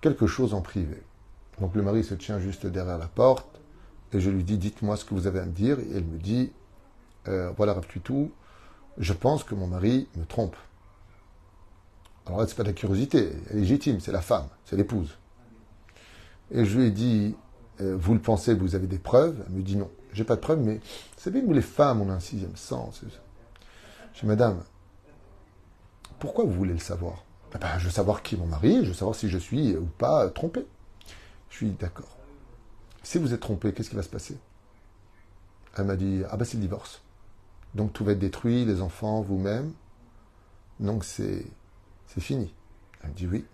quelque 0.00 0.26
chose 0.26 0.52
en 0.52 0.60
privé. 0.60 1.00
Donc 1.60 1.76
le 1.76 1.82
mari 1.82 2.02
se 2.02 2.14
tient 2.14 2.40
juste 2.40 2.66
derrière 2.66 2.98
la 2.98 3.06
porte 3.06 3.60
et 4.12 4.18
je 4.18 4.30
lui 4.30 4.42
dis 4.42 4.58
dites-moi 4.58 4.96
ce 4.96 5.04
que 5.04 5.14
vous 5.14 5.28
avez 5.28 5.38
à 5.38 5.46
me 5.46 5.52
dire 5.52 5.78
et 5.78 5.86
elle 5.94 6.06
me 6.06 6.18
dit 6.18 6.50
euh, 7.28 7.52
voilà 7.56 7.80
tout, 8.02 8.32
je 8.98 9.12
pense 9.12 9.44
que 9.44 9.54
mon 9.54 9.68
mari 9.68 10.08
me 10.16 10.24
trompe. 10.24 10.56
Alors 12.26 12.40
là, 12.40 12.46
c'est 12.46 12.56
pas 12.56 12.62
de 12.62 12.68
la 12.68 12.74
curiosité, 12.74 13.32
elle 13.50 13.58
est 13.58 13.60
légitime, 13.60 14.00
c'est 14.00 14.12
la 14.12 14.22
femme, 14.22 14.48
c'est 14.64 14.76
l'épouse. 14.76 15.18
Et 16.50 16.64
je 16.64 16.78
lui 16.78 16.86
ai 16.86 16.90
dit 16.90 17.34
euh, 17.80 17.96
vous 17.98 18.14
le 18.14 18.20
pensez, 18.20 18.54
vous 18.54 18.74
avez 18.74 18.86
des 18.86 18.98
preuves? 18.98 19.44
Elle 19.46 19.54
me 19.54 19.62
dit 19.62 19.76
non, 19.76 19.90
j'ai 20.12 20.24
pas 20.24 20.36
de 20.36 20.40
preuves, 20.40 20.60
mais 20.60 20.76
vous 20.76 21.20
savez, 21.22 21.42
nous 21.42 21.52
les 21.52 21.62
femmes, 21.62 22.00
on 22.00 22.08
a 22.10 22.14
un 22.14 22.20
sixième 22.20 22.56
sens. 22.56 23.02
Je 24.14 24.20
dis 24.20 24.26
madame, 24.26 24.62
pourquoi 26.18 26.44
vous 26.44 26.52
voulez 26.52 26.72
le 26.72 26.78
savoir? 26.78 27.24
Eh 27.54 27.58
ben, 27.58 27.78
Je 27.78 27.86
veux 27.86 27.90
savoir 27.90 28.22
qui 28.22 28.34
est 28.34 28.38
mon 28.38 28.46
mari, 28.46 28.80
je 28.82 28.88
veux 28.88 28.94
savoir 28.94 29.14
si 29.14 29.28
je 29.28 29.38
suis 29.38 29.76
ou 29.76 29.84
pas 29.84 30.28
trompé. 30.30 30.66
Je 31.50 31.56
suis 31.56 31.70
d'accord. 31.70 32.16
Si 33.02 33.18
vous 33.18 33.34
êtes 33.34 33.40
trompé, 33.40 33.72
qu'est-ce 33.72 33.90
qui 33.90 33.96
va 33.96 34.02
se 34.02 34.08
passer? 34.08 34.36
Elle 35.76 35.84
m'a 35.84 35.96
dit 35.96 36.22
Ah 36.30 36.36
ben 36.36 36.44
c'est 36.44 36.56
le 36.56 36.62
divorce. 36.62 37.02
Donc 37.74 37.92
tout 37.92 38.04
va 38.04 38.12
être 38.12 38.18
détruit, 38.18 38.64
les 38.64 38.80
enfants, 38.80 39.20
vous-même. 39.20 39.72
Donc 40.80 41.04
c'est, 41.04 41.44
c'est 42.14 42.20
fini. 42.20 42.54
Elle 43.02 43.10
me 43.10 43.14
dit 43.14 43.26
oui. 43.26 43.44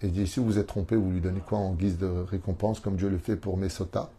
Et 0.00 0.08
dit 0.08 0.26
Si 0.26 0.40
vous 0.40 0.58
êtes 0.58 0.66
trompé, 0.66 0.96
vous 0.96 1.10
lui 1.10 1.20
donnez 1.20 1.40
quoi 1.40 1.58
en 1.58 1.74
guise 1.74 1.96
de 1.96 2.06
récompense, 2.06 2.80
comme 2.80 2.96
Dieu 2.96 3.08
le 3.08 3.18
fait 3.18 3.36
pour 3.36 3.56
Mesota 3.56 4.10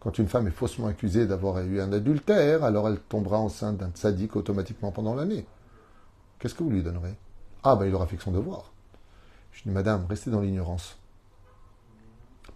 Quand 0.00 0.18
une 0.18 0.28
femme 0.28 0.46
est 0.46 0.52
faussement 0.52 0.86
accusée 0.86 1.26
d'avoir 1.26 1.58
eu 1.60 1.80
un 1.80 1.92
adultère, 1.92 2.64
alors 2.64 2.88
elle 2.88 2.98
tombera 2.98 3.38
enceinte 3.38 3.76
d'un 3.76 3.90
sadique 3.94 4.36
automatiquement 4.36 4.90
pendant 4.90 5.14
l'année. 5.14 5.46
Qu'est-ce 6.38 6.54
que 6.54 6.62
vous 6.62 6.70
lui 6.70 6.82
donnerez? 6.82 7.14
Ah 7.62 7.76
ben 7.76 7.86
il 7.86 7.94
aura 7.94 8.06
fait 8.06 8.18
son 8.18 8.32
devoir. 8.32 8.72
Je 9.52 9.62
dis 9.64 9.70
Madame, 9.70 10.06
restez 10.06 10.30
dans 10.30 10.40
l'ignorance. 10.40 10.98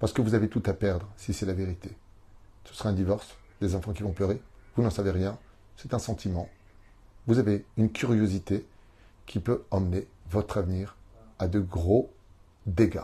Parce 0.00 0.12
que 0.12 0.22
vous 0.22 0.35
avez 0.35 0.48
tout 0.48 0.62
à 0.66 0.72
perdre, 0.72 1.07
si 1.16 1.35
c'est 1.35 1.46
la 1.46 1.52
vérité. 1.52 1.90
Ce 2.64 2.74
sera 2.74 2.88
un 2.88 2.94
divorce, 2.94 3.37
des 3.61 3.74
enfants 3.74 3.92
qui 3.92 4.02
vont 4.02 4.12
pleurer, 4.12 4.40
vous 4.74 4.83
n'en 4.83 4.90
savez 4.90 5.11
rien, 5.11 5.38
c'est 5.76 5.94
un 5.94 5.98
sentiment. 5.98 6.48
Vous 7.26 7.38
avez 7.38 7.64
une 7.76 7.92
curiosité 7.92 8.66
qui 9.26 9.40
peut 9.40 9.64
emmener 9.70 10.06
votre 10.30 10.58
avenir 10.58 10.96
à 11.38 11.48
de 11.48 11.60
gros 11.60 12.12
dégâts. 12.66 13.00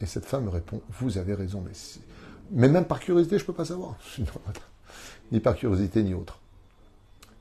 Et 0.00 0.06
cette 0.06 0.26
femme 0.26 0.44
me 0.44 0.50
répond, 0.50 0.82
vous 1.00 1.18
avez 1.18 1.34
raison, 1.34 1.62
mais, 1.64 1.72
mais 2.50 2.68
même 2.68 2.84
par 2.84 3.00
curiosité, 3.00 3.38
je 3.38 3.44
ne 3.44 3.46
peux 3.46 3.54
pas 3.54 3.64
savoir. 3.64 3.96
ni 5.32 5.40
par 5.40 5.56
curiosité, 5.56 6.02
ni 6.02 6.14
autre. 6.14 6.38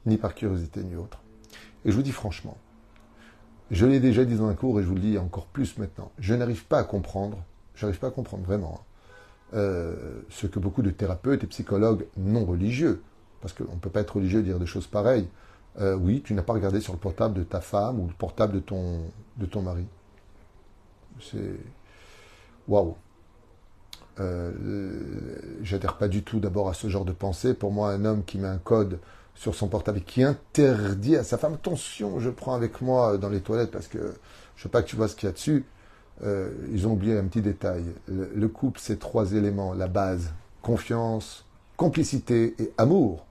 Ni 0.06 0.18
par 0.18 0.34
curiosité, 0.34 0.84
ni 0.84 0.96
autre. 0.96 1.20
Et 1.84 1.92
je 1.92 1.96
vous 1.96 2.04
dis 2.04 2.12
franchement, 2.12 2.58
je 3.72 3.86
l'ai 3.86 4.00
déjà 4.00 4.24
dit 4.24 4.36
dans 4.36 4.48
un 4.48 4.54
cours 4.54 4.80
et 4.80 4.84
je 4.84 4.88
vous 4.88 4.96
le 4.96 5.02
dis 5.02 5.18
encore 5.18 5.48
plus 5.48 5.78
maintenant, 5.78 6.12
je 6.20 6.34
n'arrive 6.34 6.66
pas 6.66 6.80
à 6.80 6.84
comprendre 6.84 7.44
j'arrive 7.76 8.00
pas 8.00 8.08
à 8.08 8.12
comprendre 8.12 8.44
vraiment 8.44 8.80
hein. 8.80 9.58
euh, 9.58 10.22
ce 10.30 10.48
que 10.48 10.60
beaucoup 10.60 10.82
de 10.82 10.90
thérapeutes 10.90 11.44
et 11.44 11.48
psychologues 11.48 12.08
non 12.18 12.46
religieux, 12.46 13.02
parce 13.42 13.54
qu'on 13.54 13.74
ne 13.74 13.80
peut 13.80 13.90
pas 13.90 14.02
être 14.02 14.16
religieux 14.16 14.40
et 14.40 14.44
dire 14.44 14.60
des 14.60 14.66
choses 14.66 14.88
pareilles. 14.88 15.28
Euh, 15.82 15.96
oui, 15.96 16.22
tu 16.24 16.34
n'as 16.34 16.42
pas 16.42 16.54
regardé 16.54 16.80
sur 16.80 16.94
le 16.94 17.00
portable 17.00 17.34
de 17.34 17.44
ta 17.44 17.62
femme 17.62 18.00
ou 18.00 18.08
le 18.08 18.14
portable 18.14 18.54
de 18.54 18.60
ton, 18.60 19.62
mari. 19.62 19.86
C'est. 21.22 21.60
Waouh! 22.68 22.96
Euh, 24.20 24.54
j'adhère 25.62 25.98
pas 25.98 26.08
du 26.08 26.24
tout 26.24 26.40
d'abord 26.40 26.70
à 26.70 26.74
ce 26.74 26.88
genre 26.88 27.06
de 27.06 27.12
pensée. 27.12 27.54
Pour 27.54 27.72
moi, 27.72 27.92
un 27.92 28.06
homme 28.06 28.24
qui 28.24 28.38
met 28.38 28.48
un 28.48 28.58
code 28.58 29.00
sur 29.36 29.54
son 29.54 29.68
portable 29.68 29.98
et 29.98 30.02
qui 30.02 30.24
interdit 30.24 31.18
à 31.18 31.24
sa 31.24 31.38
femme, 31.38 31.56
attention, 31.56 32.20
je 32.20 32.30
prends 32.30 32.56
avec 32.56 32.82
moi 32.82 33.18
dans 33.18 33.30
les 33.30 33.42
toilettes 33.42 33.72
parce 33.72 33.88
que 33.88 34.14
je 34.56 34.64
veux 34.64 34.70
pas 34.70 34.82
que 34.82 34.88
tu 34.88 34.96
vois 34.96 35.10
ce 35.10 35.16
qu'il 35.16 35.28
y 35.28 35.30
a 35.30 35.34
dessus. 35.34 35.66
Euh, 36.24 36.52
ils 36.72 36.88
ont 36.88 36.94
oublié 36.94 37.18
un 37.18 37.26
petit 37.26 37.42
détail. 37.42 37.84
Le, 38.08 38.48
couple, 38.48 38.80
c'est 38.82 39.00
trois 39.00 39.34
éléments, 39.34 39.74
la 39.74 39.88
base. 39.88 40.32
Confiance, 40.62 41.46
complicité 41.76 42.56
et 42.58 42.72
amour. 42.78 43.26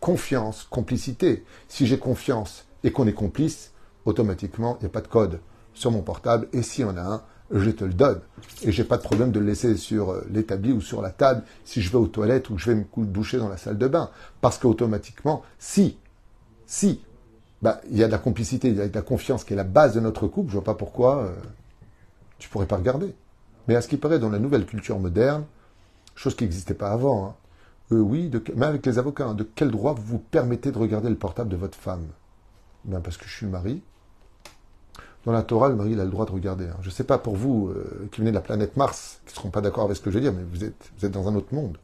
Confiance, 0.00 0.66
complicité. 0.70 1.44
Si 1.68 1.86
j'ai 1.86 1.98
confiance 1.98 2.66
et 2.84 2.92
qu'on 2.92 3.06
est 3.06 3.12
complice, 3.12 3.72
automatiquement, 4.04 4.76
il 4.80 4.84
n'y 4.84 4.86
a 4.86 4.92
pas 4.92 5.00
de 5.00 5.08
code 5.08 5.40
sur 5.74 5.90
mon 5.90 6.02
portable. 6.02 6.48
Et 6.52 6.62
s'il 6.62 6.84
y 6.84 6.88
en 6.88 6.96
a 6.96 7.02
un, 7.02 7.22
je 7.50 7.70
te 7.70 7.84
le 7.84 7.94
donne. 7.94 8.20
Et 8.62 8.72
j'ai 8.72 8.84
pas 8.84 8.96
de 8.96 9.02
problème 9.02 9.32
de 9.32 9.40
le 9.40 9.46
laisser 9.46 9.76
sur 9.76 10.10
euh, 10.10 10.26
l'établi 10.30 10.72
ou 10.72 10.80
sur 10.80 11.00
la 11.02 11.10
table 11.10 11.42
si 11.64 11.80
je 11.80 11.90
vais 11.90 11.96
aux 11.96 12.06
toilettes 12.06 12.50
ou 12.50 12.58
je 12.58 12.70
vais 12.70 12.74
me 12.74 12.84
doucher 13.06 13.38
dans 13.38 13.48
la 13.48 13.56
salle 13.56 13.78
de 13.78 13.88
bain. 13.88 14.10
Parce 14.40 14.58
qu'automatiquement, 14.58 15.42
si, 15.58 15.96
si, 16.66 17.00
bah, 17.62 17.80
il 17.90 17.96
y 17.96 18.02
a 18.02 18.06
de 18.06 18.12
la 18.12 18.18
complicité, 18.18 18.68
il 18.68 18.76
y 18.76 18.80
a 18.80 18.88
de 18.88 18.94
la 18.94 19.02
confiance 19.02 19.44
qui 19.44 19.54
est 19.54 19.56
la 19.56 19.64
base 19.64 19.94
de 19.94 20.00
notre 20.00 20.26
couple, 20.26 20.48
je 20.48 20.54
vois 20.54 20.64
pas 20.64 20.74
pourquoi 20.74 21.24
euh, 21.24 21.34
tu 22.38 22.48
pourrais 22.48 22.66
pas 22.66 22.76
regarder. 22.76 23.14
Mais 23.66 23.76
à 23.76 23.82
ce 23.82 23.88
qui 23.88 23.96
paraît, 23.96 24.18
dans 24.18 24.30
la 24.30 24.38
nouvelle 24.38 24.66
culture 24.66 24.98
moderne, 24.98 25.44
chose 26.14 26.34
qui 26.34 26.44
n'existait 26.44 26.74
pas 26.74 26.90
avant, 26.90 27.26
hein, 27.26 27.34
euh, 27.92 28.00
oui, 28.00 28.28
de, 28.28 28.42
mais 28.54 28.66
avec 28.66 28.84
les 28.84 28.98
avocats, 28.98 29.26
hein, 29.26 29.34
de 29.34 29.44
quel 29.54 29.70
droit 29.70 29.94
vous 29.94 30.02
vous 30.02 30.18
permettez 30.18 30.72
de 30.72 30.78
regarder 30.78 31.08
le 31.08 31.16
portable 31.16 31.48
de 31.48 31.56
votre 31.56 31.78
femme? 31.78 32.06
Ben 32.84 33.00
Parce 33.00 33.16
que 33.16 33.26
je 33.26 33.34
suis 33.34 33.46
mari. 33.46 33.82
Dans 35.24 35.32
la 35.32 35.42
Torah, 35.42 35.68
le 35.68 35.74
mari 35.74 35.98
a 35.98 36.04
le 36.04 36.10
droit 36.10 36.26
de 36.26 36.30
regarder. 36.30 36.66
Hein. 36.66 36.76
Je 36.82 36.88
ne 36.88 36.92
sais 36.92 37.04
pas 37.04 37.18
pour 37.18 37.36
vous 37.36 37.68
euh, 37.68 38.08
qui 38.12 38.20
venez 38.20 38.30
de 38.30 38.36
la 38.36 38.40
planète 38.40 38.76
Mars, 38.76 39.20
qui 39.26 39.32
ne 39.32 39.36
seront 39.36 39.50
pas 39.50 39.60
d'accord 39.60 39.84
avec 39.84 39.96
ce 39.96 40.02
que 40.02 40.10
je 40.10 40.16
vais 40.16 40.22
dire, 40.22 40.32
mais 40.32 40.44
vous 40.50 40.64
êtes, 40.64 40.90
vous 40.98 41.06
êtes 41.06 41.12
dans 41.12 41.28
un 41.28 41.34
autre 41.34 41.54
monde. 41.54 41.78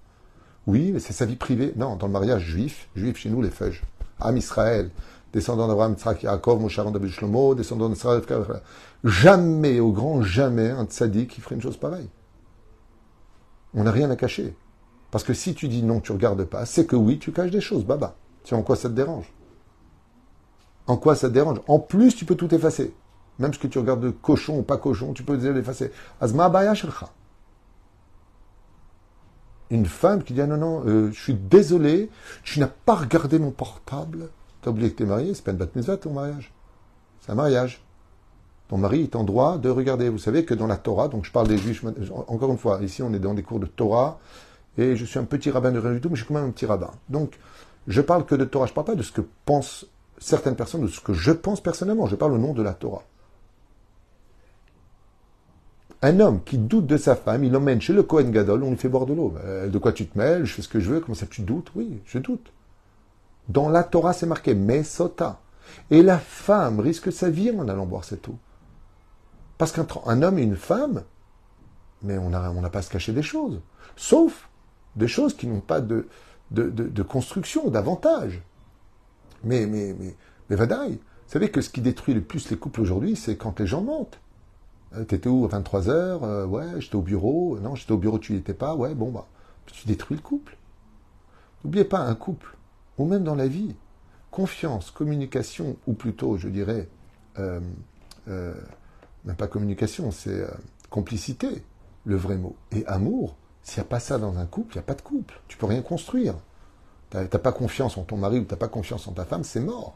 Oui, 0.66 0.92
mais 0.92 1.00
c'est 1.00 1.12
sa 1.12 1.26
vie 1.26 1.36
privée. 1.36 1.72
Non, 1.76 1.96
dans 1.96 2.06
le 2.06 2.12
mariage 2.12 2.42
juif, 2.42 2.88
juif 2.96 3.18
chez 3.18 3.28
nous, 3.28 3.42
les 3.42 3.50
feuilles. 3.50 3.80
Am 4.20 4.36
Israël, 4.36 4.90
descendant 5.32 5.68
d'Abraham, 5.68 5.92
Yitzhak, 5.92 6.22
Yaakov, 6.22 6.60
Moshe, 6.60 6.76
David 6.76 7.10
Shlomo, 7.10 7.54
descendant 7.54 7.88
d'Israël, 7.88 8.22
Jamais, 9.02 9.80
au 9.80 9.92
grand 9.92 10.22
jamais, 10.22 10.70
un 10.70 10.84
tzaddik 10.84 11.30
qui 11.30 11.40
ferait 11.40 11.56
une 11.56 11.62
chose 11.62 11.76
pareille. 11.76 12.08
On 13.74 13.84
n'a 13.84 13.90
rien 13.90 14.10
à 14.10 14.16
cacher. 14.16 14.54
Parce 15.14 15.22
que 15.22 15.32
si 15.32 15.54
tu 15.54 15.68
dis 15.68 15.84
non, 15.84 16.00
tu 16.00 16.10
regardes 16.10 16.42
pas, 16.42 16.66
c'est 16.66 16.86
que 16.86 16.96
oui, 16.96 17.20
tu 17.20 17.30
caches 17.30 17.52
des 17.52 17.60
choses, 17.60 17.84
baba. 17.84 18.16
Tiens, 18.42 18.58
en 18.58 18.62
quoi 18.62 18.74
ça 18.74 18.88
te 18.88 18.94
dérange? 18.94 19.32
En 20.88 20.96
quoi 20.96 21.14
ça 21.14 21.28
te 21.28 21.34
dérange? 21.34 21.60
En 21.68 21.78
plus, 21.78 22.16
tu 22.16 22.24
peux 22.24 22.34
tout 22.34 22.52
effacer. 22.52 22.92
Même 23.38 23.54
ce 23.54 23.60
que 23.60 23.68
tu 23.68 23.78
regardes 23.78 24.00
de 24.00 24.10
cochon 24.10 24.58
ou 24.58 24.62
pas 24.62 24.76
cochon, 24.76 25.12
tu 25.12 25.22
peux 25.22 25.36
l'effacer. 25.36 25.92
Azma 26.20 26.52
Une 29.70 29.86
femme 29.86 30.24
qui 30.24 30.32
dit 30.32 30.40
ah 30.40 30.48
non, 30.48 30.56
non, 30.56 30.82
euh, 30.84 31.12
je 31.12 31.22
suis 31.22 31.34
désolé, 31.34 32.10
tu 32.42 32.58
n'as 32.58 32.66
pas 32.66 32.96
regardé 32.96 33.38
mon 33.38 33.52
portable. 33.52 34.30
T'as 34.62 34.72
oublié 34.72 34.90
que 34.90 34.96
t'es 34.96 35.06
marié, 35.06 35.32
c'est 35.34 35.44
pas 35.44 35.52
une 35.52 35.58
bat 35.58 35.96
ton 35.96 36.12
mariage. 36.12 36.52
C'est 37.20 37.30
un 37.30 37.36
mariage. 37.36 37.84
Ton 38.66 38.78
mari 38.78 39.02
est 39.02 39.14
en 39.14 39.22
droit 39.22 39.58
de 39.58 39.68
regarder. 39.68 40.08
Vous 40.08 40.18
savez 40.18 40.44
que 40.44 40.54
dans 40.54 40.66
la 40.66 40.76
Torah, 40.76 41.06
donc 41.06 41.24
je 41.24 41.30
parle 41.30 41.46
des 41.46 41.58
juifs, 41.58 41.84
encore 42.26 42.50
une 42.50 42.58
fois, 42.58 42.80
ici 42.82 43.00
on 43.00 43.14
est 43.14 43.20
dans 43.20 43.34
des 43.34 43.44
cours 43.44 43.60
de 43.60 43.66
Torah, 43.66 44.18
et 44.78 44.96
je 44.96 45.04
suis 45.04 45.18
un 45.18 45.24
petit 45.24 45.50
rabbin 45.50 45.70
de 45.72 45.78
rien 45.78 45.92
du 45.92 46.00
tout, 46.00 46.08
mais 46.08 46.16
je 46.16 46.24
suis 46.24 46.28
quand 46.28 46.34
même 46.34 46.48
un 46.48 46.52
petit 46.52 46.66
rabbin. 46.66 46.90
Donc, 47.08 47.38
je 47.86 48.00
parle 48.00 48.24
que 48.24 48.34
de 48.34 48.44
Torah, 48.44 48.66
je 48.66 48.72
parle 48.72 48.86
pas 48.86 48.94
de 48.94 49.02
ce 49.02 49.12
que 49.12 49.22
pensent 49.44 49.86
certaines 50.18 50.56
personnes, 50.56 50.82
de 50.82 50.88
ce 50.88 51.00
que 51.00 51.12
je 51.12 51.32
pense 51.32 51.60
personnellement, 51.60 52.06
je 52.06 52.16
parle 52.16 52.32
au 52.32 52.38
nom 52.38 52.52
de 52.52 52.62
la 52.62 52.72
Torah. 52.72 53.02
Un 56.02 56.20
homme 56.20 56.42
qui 56.44 56.58
doute 56.58 56.86
de 56.86 56.98
sa 56.98 57.16
femme, 57.16 57.44
il 57.44 57.52
l'emmène 57.52 57.80
chez 57.80 57.94
le 57.94 58.02
Kohen 58.02 58.30
Gadol, 58.30 58.62
on 58.62 58.70
lui 58.70 58.76
fait 58.76 58.90
boire 58.90 59.06
de 59.06 59.14
l'eau. 59.14 59.34
Euh, 59.42 59.68
de 59.68 59.78
quoi 59.78 59.92
tu 59.92 60.06
te 60.06 60.18
mêles 60.18 60.44
Je 60.44 60.52
fais 60.52 60.62
ce 60.62 60.68
que 60.68 60.78
je 60.78 60.90
veux. 60.90 61.00
Comment 61.00 61.14
ça 61.14 61.24
tu 61.24 61.40
doutes? 61.40 61.70
Oui, 61.74 61.98
je 62.04 62.18
doute. 62.18 62.52
Dans 63.48 63.70
la 63.70 63.82
Torah, 63.84 64.12
c'est 64.12 64.26
marqué 64.26 64.54
Mesota. 64.54 65.40
Et 65.90 66.02
la 66.02 66.18
femme 66.18 66.80
risque 66.80 67.10
sa 67.10 67.30
vie 67.30 67.50
en 67.50 67.68
allant 67.68 67.86
boire 67.86 68.04
cette 68.04 68.28
eau. 68.28 68.36
Parce 69.56 69.72
qu'un 69.72 70.22
homme 70.22 70.38
et 70.38 70.42
une 70.42 70.56
femme, 70.56 71.04
mais 72.02 72.18
on 72.18 72.28
n'a 72.28 72.50
on 72.50 72.60
pas 72.68 72.80
à 72.80 72.82
se 72.82 72.90
cacher 72.90 73.12
des 73.12 73.22
choses. 73.22 73.62
Sauf 73.96 74.50
des 74.96 75.08
choses 75.08 75.34
qui 75.34 75.46
n'ont 75.46 75.60
pas 75.60 75.80
de, 75.80 76.08
de, 76.50 76.70
de, 76.70 77.02
construction, 77.02 77.68
d'avantage. 77.68 78.42
Mais, 79.42 79.66
mais, 79.66 79.94
mais, 79.98 80.14
mais 80.48 80.56
Vadaï, 80.56 80.92
vous 80.92 81.32
savez 81.32 81.50
que 81.50 81.60
ce 81.60 81.70
qui 81.70 81.80
détruit 81.80 82.14
le 82.14 82.22
plus 82.22 82.50
les 82.50 82.56
couples 82.56 82.80
aujourd'hui, 82.80 83.16
c'est 83.16 83.36
quand 83.36 83.58
les 83.60 83.66
gens 83.66 83.82
mentent. 83.82 84.20
Euh, 84.96 85.04
t'étais 85.04 85.28
où 85.28 85.44
à 85.44 85.48
23 85.48 85.88
heures 85.88 86.24
euh, 86.24 86.46
Ouais, 86.46 86.80
j'étais 86.80 86.96
au 86.96 87.02
bureau. 87.02 87.58
Non, 87.60 87.74
j'étais 87.74 87.92
au 87.92 87.98
bureau, 87.98 88.18
tu 88.18 88.32
n'y 88.32 88.38
étais 88.38 88.54
pas. 88.54 88.74
Ouais, 88.74 88.94
bon, 88.94 89.10
bah, 89.10 89.26
tu 89.66 89.86
détruis 89.86 90.16
le 90.16 90.22
couple. 90.22 90.56
N'oubliez 91.64 91.84
pas, 91.84 92.00
un 92.00 92.14
couple, 92.14 92.56
ou 92.98 93.06
même 93.06 93.24
dans 93.24 93.34
la 93.34 93.48
vie, 93.48 93.74
confiance, 94.30 94.90
communication, 94.90 95.76
ou 95.86 95.94
plutôt, 95.94 96.36
je 96.36 96.48
dirais, 96.48 96.88
euh, 97.38 97.60
même 98.26 99.36
pas 99.36 99.46
communication, 99.46 100.10
c'est 100.10 100.46
complicité, 100.90 101.48
le 102.04 102.16
vrai 102.16 102.36
mot. 102.36 102.54
Et 102.70 102.84
amour, 102.86 103.34
s'il 103.64 103.80
n'y 103.80 103.86
a 103.86 103.88
pas 103.88 103.98
ça 103.98 104.18
dans 104.18 104.38
un 104.38 104.46
couple, 104.46 104.74
il 104.74 104.78
n'y 104.78 104.84
a 104.84 104.86
pas 104.86 104.94
de 104.94 105.02
couple. 105.02 105.40
Tu 105.48 105.56
peux 105.56 105.66
rien 105.66 105.82
construire. 105.82 106.34
Tu 107.10 107.16
n'as 107.16 107.26
pas 107.26 107.52
confiance 107.52 107.96
en 107.96 108.02
ton 108.02 108.18
mari 108.18 108.38
ou 108.38 108.44
tu 108.44 108.50
n'as 108.50 108.58
pas 108.58 108.68
confiance 108.68 109.08
en 109.08 109.12
ta 109.12 109.24
femme, 109.24 109.42
c'est 109.42 109.60
mort. 109.60 109.94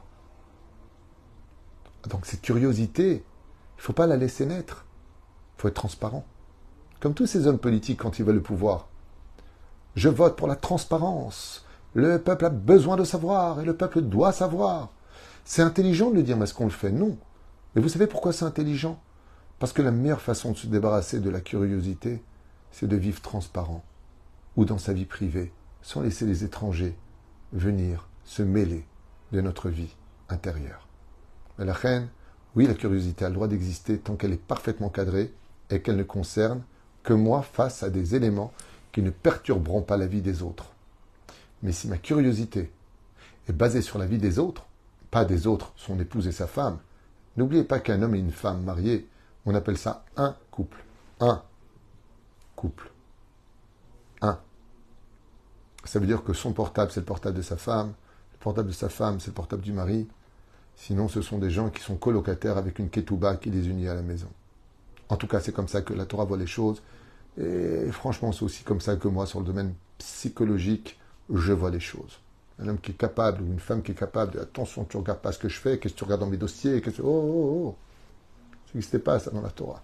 Donc 2.09 2.24
cette 2.24 2.40
curiosité, 2.40 3.11
il 3.12 3.78
ne 3.78 3.83
faut 3.83 3.92
pas 3.92 4.07
la 4.07 4.16
laisser 4.16 4.46
naître. 4.46 4.87
Il 5.57 5.62
faut 5.62 5.68
être 5.68 5.74
transparent. 5.74 6.24
Comme 7.00 7.14
tous 7.14 7.26
ces 7.26 7.46
hommes 7.46 7.59
politiques 7.59 8.00
quand 8.00 8.18
ils 8.18 8.24
veulent 8.24 8.37
le 8.37 8.42
pouvoir. 8.42 8.88
Je 9.96 10.09
vote 10.09 10.37
pour 10.37 10.48
la 10.48 10.57
transparence. 10.57 11.66
Le 11.92 12.18
peuple 12.18 12.46
a 12.46 12.50
besoin 12.50 12.96
de 12.96 13.04
savoir 13.04 13.61
et 13.61 13.64
le 13.64 13.76
peuple 13.76 14.00
doit 14.00 14.33
savoir. 14.33 14.88
C'est 15.44 15.62
intelligent 15.62 16.11
de 16.11 16.16
le 16.16 16.22
dire, 16.22 16.37
mais 16.37 16.44
est-ce 16.44 16.54
qu'on 16.54 16.64
le 16.64 16.70
fait? 16.70 16.90
Non. 16.90 17.18
Mais 17.74 17.83
vous 17.83 17.88
savez 17.88 18.07
pourquoi 18.07 18.33
c'est 18.33 18.44
intelligent? 18.44 18.98
Parce 19.59 19.72
que 19.72 19.83
la 19.83 19.90
meilleure 19.90 20.22
façon 20.22 20.52
de 20.52 20.57
se 20.57 20.66
débarrasser 20.68 21.20
de 21.20 21.31
la 21.31 21.40
curiosité, 21.40 22.22
c'est 22.72 22.88
de 22.88 22.96
vivre 22.96 23.20
transparent, 23.20 23.85
ou 24.57 24.64
dans 24.64 24.78
sa 24.78 24.92
vie 24.92 25.04
privée, 25.04 25.52
sans 25.83 26.02
laisser 26.02 26.26
les 26.26 26.44
étrangers 26.44 26.96
venir 27.52 28.09
se 28.24 28.42
mêler 28.42 28.85
de 29.33 29.40
notre 29.40 29.68
vie 29.68 29.94
intérieure. 30.28 30.87
Mais 31.59 31.64
la 31.64 31.72
reine, 31.72 32.09
oui, 32.54 32.66
la 32.66 32.74
curiosité 32.74 33.24
a 33.24 33.28
le 33.28 33.35
droit 33.35 33.48
d'exister 33.48 33.98
tant 33.98 34.16
qu'elle 34.16 34.33
est 34.33 34.42
parfaitement 34.42 34.88
cadrée 34.88 35.33
et 35.70 35.81
qu'elle 35.81 35.96
ne 35.96 36.02
concerne 36.02 36.62
que 37.02 37.12
moi 37.12 37.42
face 37.42 37.83
à 37.83 37.90
des 37.90 38.14
éléments 38.14 38.52
qui 38.92 39.02
ne 39.02 39.11
perturberont 39.11 39.83
pas 39.83 39.96
la 39.96 40.07
vie 40.07 40.22
des 40.22 40.42
autres. 40.42 40.72
Mais 41.62 41.72
si 41.72 41.88
ma 41.88 41.98
curiosité 41.98 42.72
est 43.48 43.52
basée 43.52 43.83
sur 43.83 43.98
la 43.98 44.07
vie 44.07 44.18
des 44.18 44.38
autres, 44.38 44.66
pas 45.11 45.24
des 45.24 45.46
autres, 45.46 45.72
son 45.76 45.98
épouse 45.98 46.26
et 46.26 46.33
sa 46.33 46.46
femme, 46.46 46.78
n'oubliez 47.37 47.64
pas 47.64 47.81
qu'un 47.81 48.02
homme 48.02 48.14
et 48.14 48.18
une 48.18 48.33
femme 48.33 48.62
mariés, 48.62 49.09
on 49.46 49.54
appelle 49.54 49.78
ça 49.78 50.04
un 50.16 50.37
couple. 50.50 50.85
Un 51.20 51.42
couple. 52.60 52.90
Un. 54.20 54.38
Ça 55.84 55.98
veut 55.98 56.06
dire 56.06 56.24
que 56.24 56.32
son 56.32 56.52
portable, 56.52 56.90
c'est 56.90 57.00
le 57.00 57.06
portable 57.06 57.36
de 57.36 57.42
sa 57.42 57.56
femme, 57.56 57.94
le 58.32 58.38
portable 58.38 58.68
de 58.68 58.74
sa 58.74 58.88
femme, 58.88 59.20
c'est 59.20 59.28
le 59.28 59.34
portable 59.34 59.62
du 59.62 59.72
mari, 59.72 60.08
Sinon, 60.78 61.08
ce 61.08 61.22
sont 61.22 61.38
des 61.38 61.50
gens 61.50 61.70
qui 61.70 61.82
sont 61.82 61.96
colocataires 61.96 62.56
avec 62.56 62.78
une 62.78 62.88
ketouba 62.88 63.36
qui 63.36 63.50
les 63.50 63.68
unit 63.68 63.88
à 63.88 63.94
la 63.94 64.02
maison. 64.02 64.28
En 65.08 65.16
tout 65.16 65.26
cas, 65.26 65.40
c'est 65.40 65.52
comme 65.52 65.66
ça 65.66 65.82
que 65.82 65.92
la 65.92 66.06
Torah 66.06 66.24
voit 66.24 66.38
les 66.38 66.46
choses. 66.46 66.82
Et 67.36 67.90
franchement, 67.90 68.30
c'est 68.30 68.44
aussi 68.44 68.62
comme 68.62 68.80
ça 68.80 68.94
que 68.94 69.08
moi, 69.08 69.26
sur 69.26 69.40
le 69.40 69.44
domaine 69.44 69.74
psychologique, 69.98 70.98
je 71.34 71.52
vois 71.52 71.70
les 71.70 71.80
choses. 71.80 72.20
Un 72.60 72.68
homme 72.68 72.78
qui 72.78 72.92
est 72.92 72.96
capable, 72.96 73.42
ou 73.42 73.46
une 73.46 73.58
femme 73.58 73.82
qui 73.82 73.90
est 73.90 73.98
capable 73.98 74.34
de 74.34 74.38
attention, 74.38 74.84
tu 74.84 74.96
regardes 74.96 75.20
pas 75.20 75.32
ce 75.32 75.38
que 75.38 75.48
je 75.48 75.58
fais, 75.58 75.78
qu'est-ce 75.78 75.94
que 75.94 75.98
tu 75.98 76.04
regardes 76.04 76.20
dans 76.20 76.28
mes 76.28 76.36
dossiers, 76.36 76.80
qu'est-ce 76.80 76.98
que. 76.98 77.02
Oh, 77.02 77.06
oh, 77.08 77.66
oh. 77.66 77.76
Ça 78.66 78.72
n'existait 78.74 79.00
pas, 79.00 79.18
ça, 79.18 79.32
dans 79.32 79.42
la 79.42 79.50
Torah. 79.50 79.82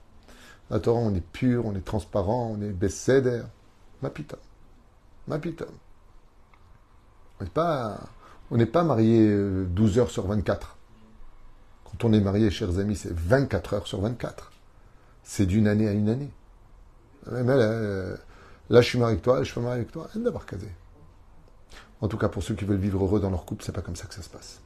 La 0.70 0.80
Torah, 0.80 1.00
on 1.00 1.14
est 1.14 1.20
pur, 1.20 1.66
on 1.66 1.74
est 1.74 1.84
transparent, 1.84 2.56
on 2.58 2.62
est 2.62 2.70
besséder. 2.72 3.42
Ma 4.02 4.10
pita. 4.10 4.36
Ma 5.28 5.38
pita. 5.38 5.66
On 7.40 7.44
n'est 7.44 7.50
pas, 7.50 8.00
on 8.50 8.64
pas 8.66 8.84
marié 8.84 9.26
12 9.66 9.98
euh, 9.98 10.00
heures 10.00 10.10
sur 10.10 10.26
24. 10.26 10.76
Quand 11.84 12.04
on 12.04 12.12
est 12.12 12.20
marié, 12.20 12.50
chers 12.50 12.78
amis, 12.78 12.96
c'est 12.96 13.12
24 13.12 13.74
heures 13.74 13.86
sur 13.86 14.00
24. 14.00 14.52
C'est 15.22 15.46
d'une 15.46 15.68
année 15.68 15.88
à 15.88 15.92
une 15.92 16.08
année. 16.08 16.30
Mais 17.30 17.56
là, 17.56 18.16
là, 18.68 18.80
je 18.80 18.86
suis 18.86 18.98
marié 18.98 19.12
avec 19.12 19.22
toi, 19.22 19.42
je 19.42 19.50
suis 19.50 19.60
marié 19.60 19.80
avec 19.80 19.92
toi. 19.92 20.08
En 22.00 22.08
tout 22.08 22.18
cas, 22.18 22.28
pour 22.28 22.42
ceux 22.42 22.54
qui 22.54 22.64
veulent 22.64 22.76
vivre 22.76 23.02
heureux 23.02 23.20
dans 23.20 23.30
leur 23.30 23.46
couple, 23.46 23.64
c'est 23.64 23.72
pas 23.72 23.80
comme 23.80 23.96
ça 23.96 24.06
que 24.06 24.14
ça 24.14 24.22
se 24.22 24.28
passe. 24.28 24.60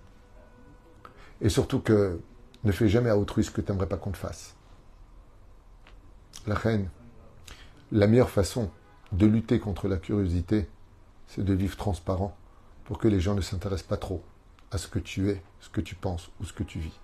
Et 1.41 1.49
surtout 1.49 1.81
que 1.81 2.19
ne 2.65 2.73
fais 2.73 2.89
jamais 2.89 3.11
à 3.11 3.17
autrui 3.17 3.45
ce 3.45 3.51
que 3.51 3.61
tu 3.61 3.71
n'aimerais 3.71 3.87
pas 3.87 3.97
qu'on 3.97 4.11
te 4.11 4.17
fasse. 4.17 4.55
La 6.49 6.55
reine, 6.55 6.89
la 7.93 8.07
meilleure 8.07 8.31
façon 8.31 8.71
de 9.13 9.27
lutter 9.27 9.61
contre 9.61 9.87
la 9.87 9.99
curiosité, 9.99 10.67
c'est 11.27 11.45
de 11.45 11.53
vivre 11.53 11.77
transparent 11.77 12.35
pour 12.87 12.97
que 12.97 13.07
les 13.07 13.21
gens 13.21 13.35
ne 13.35 13.43
s'intéressent 13.43 13.87
pas 13.87 13.99
trop 13.99 14.23
à 14.71 14.79
ce 14.79 14.89
que 14.89 14.99
tu 14.99 15.29
es, 15.29 15.43
ce 15.61 15.69
que 15.69 15.83
tu 15.83 15.95
penses 15.95 16.31
ou 16.41 16.47
ce 16.47 16.55
que 16.55 16.63
tu 16.63 16.79
vis. 16.79 16.99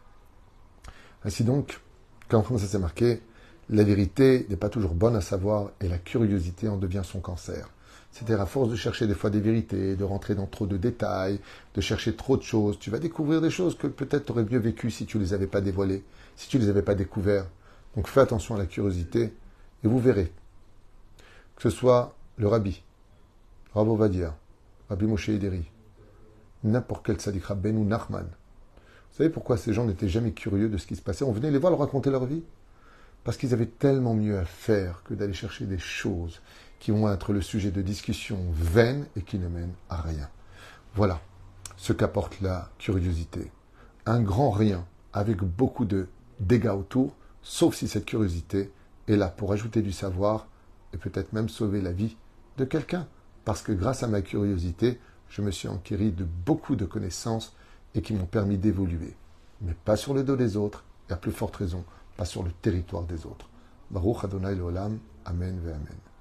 Ainsi 1.26 1.44
donc, 1.44 1.82
comme 2.28 2.42
ça 2.56 2.66
s'est 2.66 2.78
marqué, 2.78 3.20
la 3.68 3.84
vérité 3.84 4.46
n'est 4.48 4.56
pas 4.56 4.70
toujours 4.70 4.94
bonne 4.94 5.14
à 5.14 5.20
savoir 5.20 5.72
et 5.82 5.88
la 5.88 5.98
curiosité 5.98 6.68
en 6.68 6.78
devient 6.78 7.02
son 7.04 7.20
cancer. 7.20 7.68
C'est-à-dire 8.12 8.40
à 8.40 8.46
force 8.46 8.70
de 8.70 8.76
chercher 8.76 9.06
des 9.06 9.14
fois 9.14 9.28
des 9.28 9.40
vérités, 9.40 9.94
de 9.94 10.04
rentrer 10.04 10.34
dans 10.34 10.46
trop 10.46 10.66
de 10.66 10.78
détails, 10.78 11.38
de 11.74 11.82
chercher 11.82 12.16
trop 12.16 12.38
de 12.38 12.42
choses, 12.42 12.78
tu 12.78 12.88
vas 12.88 12.98
découvrir 12.98 13.42
des 13.42 13.50
choses 13.50 13.76
que 13.76 13.88
peut-être 13.88 14.24
tu 14.24 14.32
aurais 14.32 14.44
mieux 14.44 14.58
vécues 14.58 14.90
si 14.90 15.04
tu 15.04 15.18
ne 15.18 15.22
les 15.22 15.34
avais 15.34 15.48
pas 15.48 15.60
dévoilées, 15.60 16.02
si 16.34 16.48
tu 16.48 16.56
ne 16.56 16.62
les 16.62 16.70
avais 16.70 16.80
pas 16.80 16.94
découvertes. 16.94 17.50
Donc 17.96 18.08
fais 18.08 18.20
attention 18.20 18.54
à 18.54 18.58
la 18.58 18.66
curiosité 18.66 19.32
et 19.82 19.88
vous 19.88 19.98
verrez. 19.98 20.32
Que 21.56 21.62
ce 21.62 21.70
soit 21.70 22.14
le 22.36 22.48
rabbi, 22.48 22.82
Rabbi 23.74 23.96
Vadia, 23.96 24.36
Rabbi 24.88 25.06
Moshe 25.06 25.28
Ederi, 25.28 25.70
n'importe 26.64 27.06
quel 27.06 27.20
sadiq 27.20 27.52
Ben 27.54 27.76
ou 27.76 27.84
Nachman, 27.84 28.26
vous 29.14 29.18
savez 29.18 29.30
pourquoi 29.30 29.56
ces 29.56 29.72
gens 29.72 29.84
n'étaient 29.84 30.08
jamais 30.08 30.32
curieux 30.32 30.68
de 30.68 30.76
ce 30.76 30.88
qui 30.88 30.96
se 30.96 31.00
passait? 31.00 31.24
On 31.24 31.30
venait 31.30 31.52
les 31.52 31.58
voir 31.58 31.70
leur 31.70 31.78
raconter 31.78 32.10
leur 32.10 32.24
vie. 32.24 32.42
Parce 33.22 33.36
qu'ils 33.36 33.54
avaient 33.54 33.66
tellement 33.66 34.12
mieux 34.12 34.36
à 34.36 34.44
faire 34.44 35.04
que 35.04 35.14
d'aller 35.14 35.32
chercher 35.32 35.66
des 35.66 35.78
choses 35.78 36.40
qui 36.80 36.90
vont 36.90 37.08
être 37.08 37.32
le 37.32 37.40
sujet 37.40 37.70
de 37.70 37.80
discussions 37.80 38.44
vaines 38.50 39.06
et 39.16 39.22
qui 39.22 39.38
ne 39.38 39.46
mènent 39.46 39.72
à 39.88 40.00
rien. 40.00 40.28
Voilà 40.96 41.20
ce 41.76 41.92
qu'apporte 41.92 42.40
la 42.40 42.70
curiosité. 42.76 43.52
Un 44.04 44.20
grand 44.20 44.50
rien 44.50 44.84
avec 45.12 45.44
beaucoup 45.44 45.84
de 45.84 46.08
dégâts 46.40 46.74
autour, 46.76 47.14
sauf 47.44 47.76
si 47.76 47.86
cette 47.86 48.06
curiosité 48.06 48.72
est 49.06 49.16
là 49.16 49.28
pour 49.28 49.52
ajouter 49.52 49.82
du 49.82 49.92
savoir 49.92 50.48
et 50.92 50.96
peut-être 50.96 51.32
même 51.32 51.48
sauver 51.48 51.80
la 51.80 51.92
vie 51.92 52.16
de 52.56 52.64
quelqu'un. 52.64 53.06
Parce 53.44 53.62
que 53.62 53.72
grâce 53.72 54.02
à 54.02 54.08
ma 54.08 54.22
curiosité, 54.22 54.98
je 55.28 55.42
me 55.42 55.50
suis 55.50 55.68
enquéri 55.68 56.10
de 56.10 56.24
beaucoup 56.24 56.74
de 56.74 56.86
connaissances 56.86 57.54
et 57.94 58.02
qui 58.02 58.14
m'ont 58.14 58.26
permis 58.26 58.58
d'évoluer. 58.58 59.14
Mais 59.60 59.74
pas 59.84 59.96
sur 59.96 60.14
le 60.14 60.24
dos 60.24 60.36
des 60.36 60.56
autres, 60.56 60.84
et 61.10 61.12
à 61.12 61.16
plus 61.16 61.32
forte 61.32 61.56
raison, 61.56 61.84
pas 62.16 62.24
sur 62.24 62.42
le 62.42 62.50
territoire 62.50 63.04
des 63.04 63.26
autres. 63.26 63.48
Baruch 63.90 64.24
Adonai 64.24 64.56
Amen 65.26 65.60
ve 65.60 65.68
Amen. 65.68 66.13